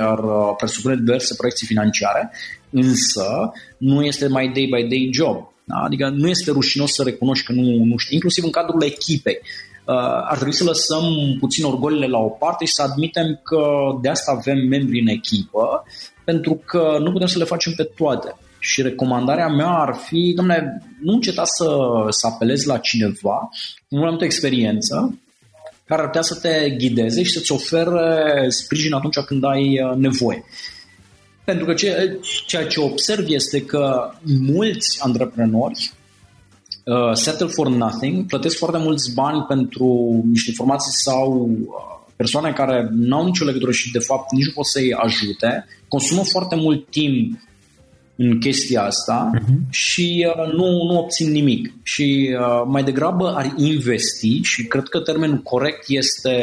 ar 0.00 0.20
presupune 0.56 0.96
diverse 0.96 1.34
proiecții 1.34 1.66
financiare, 1.66 2.30
însă 2.70 3.52
nu 3.78 4.04
este 4.04 4.28
mai 4.28 4.48
day 4.48 4.64
by 4.64 4.88
day 4.88 5.10
job. 5.12 5.52
Da? 5.64 5.76
Adică 5.76 6.08
nu 6.08 6.28
este 6.28 6.50
rușinos 6.50 6.94
să 6.94 7.02
recunoști 7.02 7.46
că 7.46 7.52
nu, 7.52 7.84
nu 7.84 7.96
știi, 7.96 8.14
inclusiv 8.14 8.44
în 8.44 8.50
cadrul 8.50 8.82
echipei. 8.82 9.38
Uh, 9.84 9.96
ar 10.30 10.34
trebui 10.34 10.54
să 10.54 10.64
lăsăm 10.64 11.02
puțin 11.38 11.64
orgolile 11.64 12.06
la 12.06 12.18
o 12.18 12.28
parte 12.28 12.64
și 12.64 12.72
să 12.72 12.82
admitem 12.82 13.40
că 13.42 13.62
de 14.02 14.08
asta 14.08 14.32
avem 14.36 14.58
membri 14.68 15.00
în 15.00 15.06
echipă, 15.06 15.84
pentru 16.24 16.62
că 16.64 16.96
nu 17.00 17.12
putem 17.12 17.26
să 17.26 17.38
le 17.38 17.44
facem 17.44 17.72
pe 17.76 17.82
toate. 17.96 18.36
Și 18.58 18.82
recomandarea 18.82 19.48
mea 19.48 19.68
ar 19.68 19.94
fi, 19.94 20.32
domnule, 20.36 20.82
nu 21.02 21.12
înceta 21.12 21.44
să, 21.44 21.66
să 22.08 22.26
apelezi 22.26 22.66
la 22.66 22.78
cineva 22.78 23.48
cu 23.88 23.96
multă 23.96 24.24
experiență, 24.24 25.18
care 25.90 26.02
ar 26.02 26.08
putea 26.08 26.22
să 26.22 26.34
te 26.34 26.70
ghideze 26.70 27.22
și 27.22 27.30
să-ți 27.30 27.52
ofere 27.52 28.46
sprijin 28.48 28.92
atunci 28.92 29.18
când 29.18 29.44
ai 29.44 29.82
uh, 29.82 29.96
nevoie. 29.96 30.44
Pentru 31.44 31.64
că 31.64 31.74
ceea 32.46 32.66
ce 32.66 32.80
observ 32.80 33.24
este 33.28 33.64
că 33.64 34.10
mulți 34.24 35.02
antreprenori 35.02 35.92
uh, 36.84 37.12
settle 37.12 37.46
for 37.46 37.68
nothing, 37.68 38.26
plătesc 38.26 38.56
foarte 38.56 38.78
mulți 38.78 39.14
bani 39.14 39.44
pentru 39.48 40.20
niște 40.28 40.50
informații 40.50 40.92
sau 40.92 41.50
uh, 41.50 42.12
persoane 42.16 42.52
care 42.52 42.88
nu 42.92 43.16
au 43.16 43.24
nicio 43.24 43.44
legătură 43.44 43.72
și 43.72 43.90
de 43.90 43.98
fapt 43.98 44.32
nici 44.32 44.46
nu 44.46 44.52
pot 44.52 44.66
să-i 44.66 44.94
ajute, 44.94 45.66
consumă 45.88 46.22
foarte 46.24 46.54
mult 46.54 46.90
timp 46.90 47.38
în 48.22 48.38
chestia 48.40 48.82
asta 48.82 49.30
uh-huh. 49.34 49.70
și 49.70 50.26
uh, 50.28 50.52
nu, 50.52 50.84
nu 50.84 50.98
obțin 50.98 51.30
nimic. 51.30 51.72
Și 51.82 52.36
uh, 52.40 52.62
mai 52.66 52.84
degrabă 52.84 53.34
ar 53.36 53.52
investi, 53.56 54.40
și 54.42 54.66
cred 54.66 54.88
că 54.88 55.00
termenul 55.00 55.38
corect 55.38 55.84
este 55.88 56.34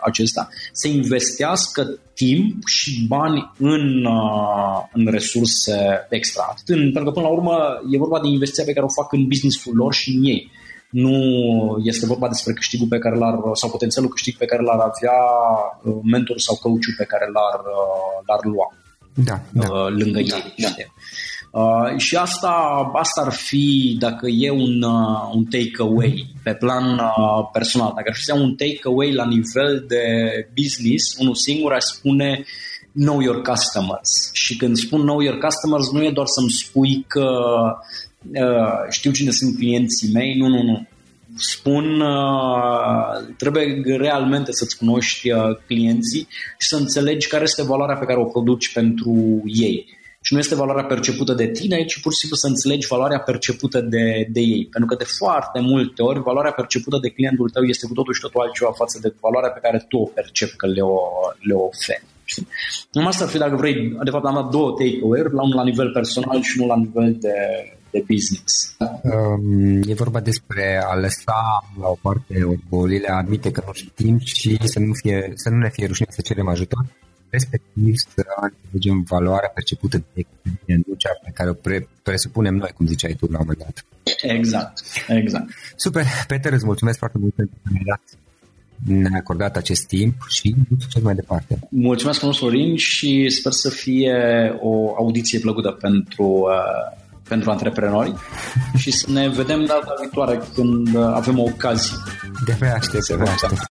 acesta, 0.00 0.48
să 0.72 0.88
investească 0.88 1.98
timp 2.14 2.66
și 2.66 3.04
bani 3.08 3.52
în, 3.58 4.04
uh, 4.04 4.78
în 4.92 5.06
resurse 5.10 6.06
extra. 6.08 6.46
Atât 6.50 6.68
în, 6.68 6.82
pentru 6.82 7.04
că 7.04 7.10
până 7.10 7.26
la 7.26 7.32
urmă 7.32 7.56
e 7.90 7.98
vorba 7.98 8.20
de 8.20 8.28
investiția 8.28 8.64
pe 8.64 8.72
care 8.72 8.86
o 8.86 9.00
fac 9.02 9.12
în 9.12 9.26
businessul 9.26 9.74
lor 9.74 9.92
și 9.94 10.10
în 10.16 10.24
ei. 10.24 10.50
Nu 10.90 11.16
este 11.84 12.06
vorba 12.06 12.28
despre 12.28 12.52
câștigul 12.52 12.86
pe 12.86 12.98
care 12.98 13.16
l-ar, 13.16 13.34
sau 13.52 13.70
potențialul 13.70 14.10
câștig 14.10 14.36
pe 14.36 14.44
care 14.44 14.62
l-ar 14.62 14.80
avea 14.90 15.18
uh, 15.82 16.00
mentorul 16.12 16.46
sau 16.48 16.56
coachul 16.56 16.94
pe 16.96 17.04
care 17.04 17.26
l-ar, 17.36 17.60
uh, 17.60 18.16
l-ar 18.26 18.40
lua 18.52 18.68
da, 19.14 19.40
da. 19.52 19.68
Uh, 19.68 19.88
lângă 19.88 20.20
da, 20.28 20.36
ei. 20.36 20.54
Da. 20.56 20.68
Uh, 21.60 21.98
și 21.98 22.16
asta, 22.16 22.50
asta 22.92 23.22
ar 23.26 23.32
fi, 23.32 23.96
dacă 23.98 24.26
e 24.28 24.50
un, 24.50 24.82
uh, 24.82 25.34
un 25.34 25.44
takeaway 25.44 26.26
pe 26.42 26.54
plan 26.54 26.84
uh, 26.98 27.48
personal, 27.52 27.92
dacă 27.94 28.08
ar 28.08 28.16
fi 28.16 28.30
un 28.30 28.54
takeaway 28.54 29.12
la 29.12 29.24
nivel 29.24 29.84
de 29.88 30.04
business, 30.54 31.16
unul 31.18 31.34
singur 31.34 31.72
aș 31.72 31.82
spune 31.82 32.44
know 32.92 33.20
your 33.20 33.42
customers. 33.42 34.30
Și 34.32 34.56
când 34.56 34.76
spun 34.76 35.00
know 35.00 35.20
your 35.20 35.38
customers, 35.38 35.90
nu 35.90 36.04
e 36.04 36.10
doar 36.10 36.26
să-mi 36.26 36.50
spui 36.50 37.04
că 37.06 37.28
uh, 38.32 38.90
știu 38.90 39.10
cine 39.10 39.30
sunt 39.30 39.56
clienții 39.56 40.12
mei, 40.12 40.36
nu, 40.36 40.48
nu, 40.48 40.62
nu 40.62 40.86
spun, 41.36 42.00
uh, 42.00 43.34
trebuie 43.36 43.82
realmente 43.96 44.52
să-ți 44.52 44.76
cunoști 44.76 45.30
uh, 45.30 45.38
clienții 45.66 46.28
și 46.58 46.68
să 46.68 46.76
înțelegi 46.76 47.28
care 47.28 47.42
este 47.42 47.62
valoarea 47.62 47.96
pe 47.96 48.04
care 48.04 48.18
o 48.20 48.24
produci 48.24 48.72
pentru 48.72 49.42
ei. 49.44 49.86
Și 50.20 50.32
nu 50.32 50.38
este 50.38 50.54
valoarea 50.54 50.84
percepută 50.84 51.32
de 51.32 51.46
tine, 51.46 51.84
ci 51.84 52.00
pur 52.00 52.12
și 52.12 52.18
simplu 52.18 52.36
să 52.36 52.46
înțelegi 52.46 52.86
valoarea 52.86 53.20
percepută 53.20 53.80
de, 53.80 54.26
de 54.32 54.40
ei. 54.40 54.66
Pentru 54.70 54.88
că 54.90 54.94
de 54.96 55.10
foarte 55.18 55.60
multe 55.60 56.02
ori 56.02 56.22
valoarea 56.22 56.52
percepută 56.52 56.98
de 57.02 57.08
clientul 57.08 57.50
tău 57.50 57.62
este 57.62 57.86
cu 57.86 57.94
totul 57.94 58.14
și 58.14 58.20
totul 58.20 58.40
altceva 58.40 58.72
față 58.72 58.98
de 59.02 59.14
valoarea 59.20 59.50
pe 59.50 59.60
care 59.62 59.84
tu 59.88 59.96
o 59.96 60.04
percepi 60.04 60.56
că 60.56 60.66
le, 60.66 60.80
o, 60.80 60.98
le 61.40 61.54
oferi. 61.54 62.04
Numai 62.92 63.08
asta 63.08 63.24
ar 63.24 63.30
fi 63.30 63.38
dacă 63.38 63.56
vrei, 63.56 63.96
de 64.04 64.10
fapt 64.10 64.24
am 64.24 64.34
dat 64.34 64.48
două 64.50 64.70
take-away-uri, 64.70 65.34
la 65.34 65.42
unul 65.42 65.56
la 65.56 65.64
nivel 65.64 65.90
personal 65.90 66.42
și 66.42 66.58
unul 66.58 66.68
la 66.68 66.82
nivel 66.84 67.16
de, 67.20 67.34
de 67.94 68.04
business. 68.12 68.76
Um, 69.02 69.82
e 69.86 69.94
vorba 69.94 70.20
despre 70.20 70.64
a 70.90 70.94
lăsa 70.94 71.40
la 71.80 71.88
o 71.88 71.96
parte 72.02 72.42
orgolile, 72.42 73.08
a 73.08 73.16
admite 73.16 73.50
că 73.50 73.62
nu 73.66 73.72
știm 73.72 74.18
și 74.18 74.58
să 74.62 74.78
nu, 74.78 74.92
fie, 74.92 75.32
să 75.34 75.48
nu 75.50 75.56
ne 75.56 75.70
fie 75.70 75.86
rușine 75.86 76.06
să 76.10 76.20
cerem 76.20 76.48
ajutor, 76.48 76.84
respectiv 77.28 77.94
să 78.14 78.22
înțelegem 78.42 79.02
valoarea 79.08 79.48
percepută 79.54 79.96
de 80.14 80.26
client, 80.42 80.86
nu 80.86 80.94
cea 80.94 81.18
pe 81.24 81.30
care 81.34 81.50
o 81.50 81.54
pre- 81.54 81.88
presupunem 82.02 82.54
noi, 82.54 82.70
cum 82.76 82.86
ziceai 82.86 83.16
tu 83.18 83.26
la 83.30 83.38
un 83.38 83.46
moment 83.46 83.58
dat. 83.58 83.84
Exact, 84.22 84.82
exact. 85.08 85.48
Super, 85.76 86.04
Peter, 86.26 86.52
îți 86.52 86.64
mulțumesc 86.64 86.98
foarte 86.98 87.18
mult 87.18 87.34
pentru 87.34 87.56
că 87.62 87.68
mi-ai 87.72 87.84
dat 87.86 88.02
ne-a 88.86 89.18
acordat 89.18 89.56
acest 89.56 89.86
timp 89.86 90.14
și 90.28 90.54
mult 90.68 90.80
succes 90.80 91.02
mai 91.02 91.14
departe. 91.14 91.58
Mulțumesc 91.70 92.18
frumos, 92.18 92.38
Florin, 92.38 92.76
și 92.76 93.30
sper 93.30 93.52
să 93.52 93.70
fie 93.70 94.16
o 94.60 94.94
audiție 94.96 95.38
plăcută 95.38 95.70
pentru, 95.70 96.24
uh, 96.24 97.03
pentru 97.28 97.50
antreprenori 97.50 98.14
și 98.80 98.90
să 98.90 99.10
ne 99.10 99.28
vedem 99.28 99.64
data 99.64 99.94
viitoare 100.00 100.40
când 100.54 100.96
avem 100.96 101.38
o 101.38 101.42
ocazie. 101.42 101.96
De 102.44 102.56
pe 102.58 102.66
aștept, 102.66 103.06
de 103.06 103.14
pe 103.14 103.28
aștept. 103.28 103.72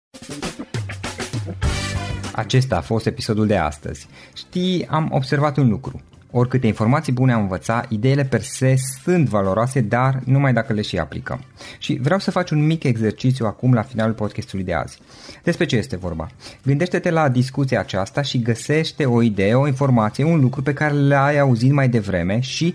Acesta 2.33 2.77
a 2.77 2.81
fost 2.81 3.07
episodul 3.07 3.47
de 3.47 3.57
astăzi. 3.57 4.07
Știi, 4.35 4.87
am 4.87 5.09
observat 5.13 5.57
un 5.57 5.69
lucru. 5.69 6.01
Oricâte 6.33 6.67
informații 6.67 7.13
bune 7.13 7.33
am 7.33 7.41
învățat, 7.41 7.91
ideile 7.91 8.25
per 8.25 8.43
se 8.43 8.75
sunt 9.03 9.29
valoroase, 9.29 9.81
dar 9.81 10.21
numai 10.25 10.53
dacă 10.53 10.73
le 10.73 10.83
și 10.83 10.99
aplicăm. 10.99 11.45
Și 11.79 11.99
vreau 12.03 12.19
să 12.19 12.31
faci 12.31 12.51
un 12.51 12.67
mic 12.67 12.83
exercițiu 12.83 13.47
acum 13.47 13.73
la 13.73 13.83
finalul 13.83 14.15
podcastului 14.15 14.65
de 14.65 14.75
azi. 14.75 14.99
Despre 15.43 15.67
ce 15.67 15.77
este 15.77 15.97
vorba? 15.97 16.29
Gândește-te 16.65 17.11
la 17.11 17.29
discuția 17.29 17.81
aceasta 17.81 18.23
și 18.23 18.43
găsește 18.43 19.05
o 19.05 19.23
idee, 19.23 19.55
o 19.55 19.67
informație, 19.67 20.25
un 20.25 20.41
lucru 20.41 20.63
pe 20.63 20.73
care 20.73 20.95
le-ai 20.95 21.39
auzit 21.39 21.73
mai 21.73 21.89
devreme 21.89 22.41
și, 22.41 22.75